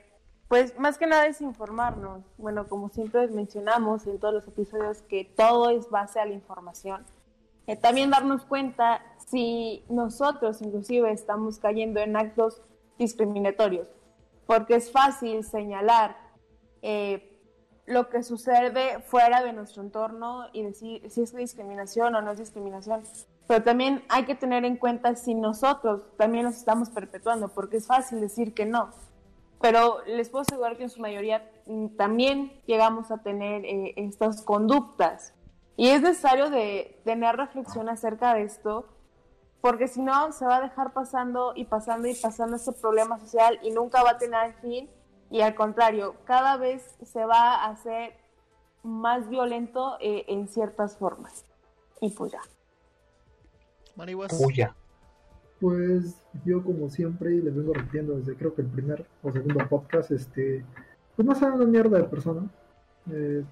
pues 0.48 0.76
más 0.81 0.98
que 0.98 1.07
nada 1.07 1.28
es 1.28 1.40
informarnos. 1.40 2.24
Bueno, 2.38 2.66
como 2.66 2.88
siempre 2.88 3.28
mencionamos 3.28 4.04
en 4.09 4.18
todos 4.18 4.35
los 4.35 4.48
episodios 4.48 5.00
que 5.02 5.24
todo 5.24 5.70
es 5.70 5.88
base 5.88 6.18
a 6.18 6.26
la 6.26 6.35
información. 6.35 7.04
Eh, 7.68 7.76
también 7.76 8.11
darnos 8.11 8.44
cuenta 8.44 9.00
si 9.28 9.85
nosotros 9.88 10.61
inclusive 10.61 11.12
estamos 11.12 11.61
cayendo 11.61 12.00
en 12.00 12.16
actos 12.16 12.62
discriminatorios, 12.98 13.87
porque 14.44 14.74
es 14.74 14.90
fácil 14.90 15.44
señalar 15.44 16.16
eh, 16.83 17.28
lo 17.88 18.09
que 18.09 18.22
sucede 18.22 19.01
fuera 19.01 19.42
de 19.42 19.53
nuestro 19.53 19.83
entorno 19.83 20.46
y 20.53 20.62
decir 20.62 21.11
si 21.11 21.22
es 21.22 21.35
discriminación 21.35 22.14
o 22.14 22.22
no 22.22 22.33
es 22.33 22.38
discriminación. 22.38 23.03
Pero 23.46 23.62
también 23.62 24.05
hay 24.11 24.24
que 24.24 24.35
tener 24.35 24.64
en 24.64 24.77
cuenta 24.77 25.16
si 25.16 25.35
nosotros 25.35 26.03
también 26.16 26.44
los 26.44 26.57
estamos 26.57 26.90
perpetuando, 26.90 27.48
porque 27.48 27.79
es 27.79 27.87
fácil 27.87 28.20
decir 28.20 28.53
que 28.53 28.66
no. 28.66 28.90
Pero 29.61 30.05
les 30.07 30.29
puedo 30.29 30.42
asegurar 30.42 30.77
que 30.77 30.85
en 30.85 30.90
su 30.90 31.01
mayoría 31.01 31.51
mm, 31.66 31.96
también 31.96 32.61
llegamos 32.66 33.11
a 33.11 33.18
tener 33.18 33.64
eh, 33.64 33.94
estas 33.96 34.42
conductas. 34.42 35.33
Y 35.77 35.88
es 35.88 36.03
necesario 36.03 36.51
de 36.51 37.01
tener 37.05 37.37
reflexión 37.37 37.88
acerca 37.88 38.35
de 38.35 38.42
esto, 38.42 38.87
porque 39.61 39.88
si 39.88 40.03
no 40.03 40.31
se 40.33 40.44
va 40.44 40.57
a 40.57 40.61
dejar 40.61 40.92
pasando 40.92 41.53
y 41.57 41.64
pasando 41.64 42.07
y 42.07 42.14
pasando 42.14 42.57
ese 42.57 42.72
problema 42.72 43.18
social 43.18 43.59
y 43.62 43.70
nunca 43.70 44.03
va 44.03 44.11
a 44.11 44.18
tener 44.18 44.55
fin. 44.61 44.90
Y 45.31 45.41
al 45.43 45.55
contrario, 45.55 46.17
cada 46.25 46.57
vez 46.57 46.97
se 47.03 47.25
va 47.25 47.57
a 47.57 47.71
hacer 47.71 48.14
más 48.83 49.29
violento 49.29 49.97
eh, 50.01 50.25
en 50.29 50.49
ciertas 50.49 50.97
formas. 50.97 51.45
Y 52.01 52.11
pues 52.11 52.33
ya. 52.33 52.41
Marihuas. 53.97 54.33
Puya. 54.35 54.75
Pues 55.61 56.17
yo 56.45 56.62
como 56.62 56.88
siempre 56.88 57.35
y 57.35 57.43
les 57.43 57.55
vengo 57.55 57.75
repitiendo 57.75 58.17
desde 58.17 58.37
creo 58.37 58.55
que 58.55 58.62
el 58.62 58.69
primer 58.69 59.05
o 59.23 59.33
segundo 59.33 59.67
podcast, 59.69 60.12
este, 60.12 60.64
pues 61.17 61.27
no 61.27 61.35
sean 61.35 61.55
una 61.55 61.64
mierda 61.64 61.99
de 61.99 62.05
persona. 62.05 62.49
Eh, 63.11 63.45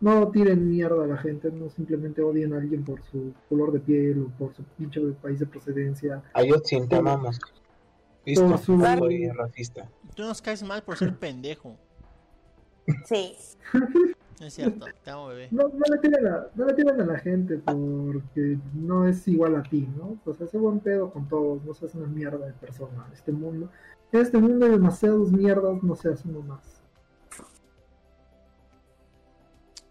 no 0.00 0.28
tiren 0.28 0.68
mierda 0.68 1.04
a 1.04 1.06
la 1.06 1.16
gente, 1.16 1.50
no 1.50 1.70
simplemente 1.70 2.22
odien 2.22 2.52
a 2.52 2.56
alguien 2.56 2.84
por 2.84 3.02
su 3.04 3.32
color 3.48 3.72
de 3.72 3.80
piel 3.80 4.26
o 4.26 4.38
por 4.38 4.54
su 4.54 4.62
pinche 4.76 5.00
país 5.20 5.38
de 5.38 5.46
procedencia. 5.46 6.22
Ayotzi, 6.34 6.86
te 6.88 6.96
amamos. 6.96 7.38
Listo, 8.24 8.46
Por 8.48 8.58
su- 8.58 8.80
soy 8.80 9.28
racista. 9.30 9.88
Tú 10.14 10.22
nos 10.22 10.40
caes 10.42 10.62
mal 10.62 10.82
por 10.82 10.96
ser 10.96 11.18
pendejo. 11.18 11.76
Sí. 13.06 13.36
Es 14.40 14.54
cierto, 14.54 14.86
te 15.04 15.10
amo, 15.10 15.28
bebé. 15.28 15.48
No, 15.52 15.68
no 15.68 15.84
le 15.88 15.98
tiren 15.98 16.26
a, 16.26 16.46
no 16.54 16.64
le 16.66 16.74
tiren 16.74 17.00
a 17.00 17.04
la 17.06 17.18
gente 17.20 17.58
porque 17.58 18.58
no 18.74 19.06
es 19.06 19.26
igual 19.28 19.54
a 19.54 19.62
ti, 19.62 19.88
¿no? 19.96 20.18
Pues 20.24 20.40
hace 20.40 20.58
buen 20.58 20.80
pedo 20.80 21.10
con 21.12 21.28
todos, 21.28 21.64
no 21.64 21.72
seas 21.74 21.94
una 21.94 22.08
mierda 22.08 22.46
de 22.46 22.52
persona. 22.54 23.06
Este 23.12 23.30
mundo, 23.30 23.70
en 24.10 24.20
este 24.20 24.38
mundo 24.38 24.66
hay 24.66 24.72
demasiados 24.72 25.30
mierdas, 25.30 25.80
no 25.82 25.94
seas 25.94 26.24
uno 26.24 26.40
más. 26.42 26.82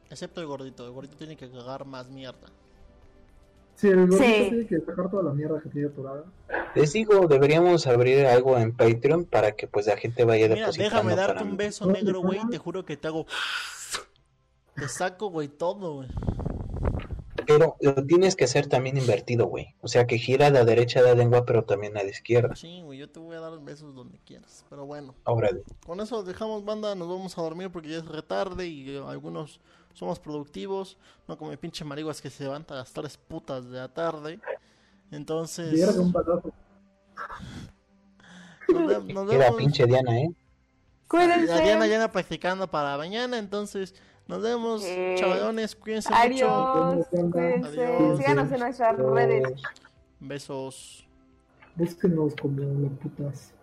Excepto 0.10 0.41
el 0.41 0.48
gordito. 0.48 0.86
El 0.86 0.91
gordito 0.91 1.15
tiene 1.15 1.38
que 1.38 1.50
cagar 1.50 1.86
más 1.86 2.10
mierda. 2.10 2.50
Sí, 3.75 3.88
el 3.88 4.07
gordito 4.07 4.17
Sí. 4.23 4.47
tiene 4.49 4.67
que 4.67 4.79
sacar 4.81 5.10
toda 5.10 5.23
la 5.23 5.34
mierda 5.34 5.60
que 5.62 5.69
tiene 5.69 5.88
atorada. 5.88 6.23
Les 6.75 6.93
digo, 6.93 7.27
deberíamos 7.27 7.88
abrir 7.88 8.25
algo 8.27 8.57
en 8.57 8.75
Patreon 8.75 9.25
para 9.25 9.53
que 9.53 9.67
pues 9.67 9.88
la 9.88 9.97
gente 9.97 10.23
vaya 10.23 10.47
Mira, 10.47 10.60
depositando 10.62 10.89
déjame 10.95 11.15
para 11.15 11.27
darte 11.27 11.43
un 11.43 11.51
mí. 11.51 11.57
beso 11.57 11.86
negro, 11.91 12.21
güey. 12.21 12.39
Te 12.49 12.57
juro 12.57 12.86
que 12.86 12.97
te 12.97 13.07
hago. 13.07 13.25
Te 14.75 14.88
saco, 14.88 15.29
güey, 15.31 15.47
todo, 15.47 15.95
güey. 15.95 16.10
Pero 17.47 17.75
lo 17.81 17.95
tienes 18.05 18.36
que 18.36 18.43
hacer 18.45 18.67
también 18.67 18.97
invertido, 18.97 19.47
güey. 19.47 19.75
O 19.81 19.88
sea, 19.88 20.05
que 20.05 20.17
gira 20.17 20.47
a 20.47 20.49
la 20.51 20.63
derecha 20.63 21.01
de 21.01 21.10
la 21.10 21.15
lengua, 21.15 21.43
pero 21.45 21.63
también 21.63 21.97
a 21.97 22.03
la 22.03 22.10
izquierda. 22.10 22.55
Sí, 22.55 22.81
güey, 22.84 22.99
yo 22.99 23.10
te 23.10 23.19
voy 23.19 23.36
a 23.36 23.39
dar 23.39 23.60
besos 23.60 23.95
donde 23.95 24.19
quieras. 24.19 24.63
Pero 24.69 24.86
bueno, 24.86 25.15
Ahora, 25.25 25.49
con 25.86 25.99
eso 25.99 26.23
dejamos 26.23 26.63
banda, 26.63 26.93
nos 26.95 27.07
vamos 27.10 27.38
a 27.38 27.41
dormir 27.41 27.69
porque 27.71 27.89
ya 27.89 27.97
es 27.97 28.05
retarde 28.05 28.67
y 28.67 28.95
algunos 28.95 29.60
somos 29.93 30.19
productivos. 30.19 30.97
No 31.27 31.38
como 31.38 31.51
el 31.51 31.58
pinche 31.58 31.84
mariguas 31.86 32.21
que 32.21 32.30
se 32.30 32.43
levanta 32.43 32.73
a 32.73 32.77
las 32.77 32.91
tres 32.93 33.17
putas 33.17 33.69
de 33.69 33.77
la 33.77 33.88
tarde. 33.93 34.39
Entonces, 35.12 35.97
un 35.97 36.12
nos, 38.69 38.88
ve- 39.06 39.13
nos 39.13 39.32
era 39.32 39.51
pinche 39.56 39.86
Diana, 39.86 40.19
¿eh? 40.19 40.32
Cuídense. 41.08 41.47
La 41.47 41.60
Diana 41.60 41.88
ya 41.88 41.95
anda 41.95 42.12
practicando 42.12 42.69
para 42.69 42.95
mañana, 42.97 43.38
entonces 43.38 43.93
nos 44.27 44.41
vemos, 44.41 44.82
Eh, 44.86 45.15
chavalones, 45.19 45.76
cuídense 45.76 46.09
mucho. 46.09 46.22
Adiós. 46.22 47.07
Adiós. 47.11 47.32
Cuídense. 47.32 47.86
Adiós. 47.86 48.18
Síganos 48.18 48.51
en 48.51 48.59
nuestras 48.59 48.97
redes. 48.97 49.61
Besos. 50.22 51.05
Búsquenos 51.76 52.34
como 52.36 52.61
las 52.61 52.91
putas. 52.99 53.53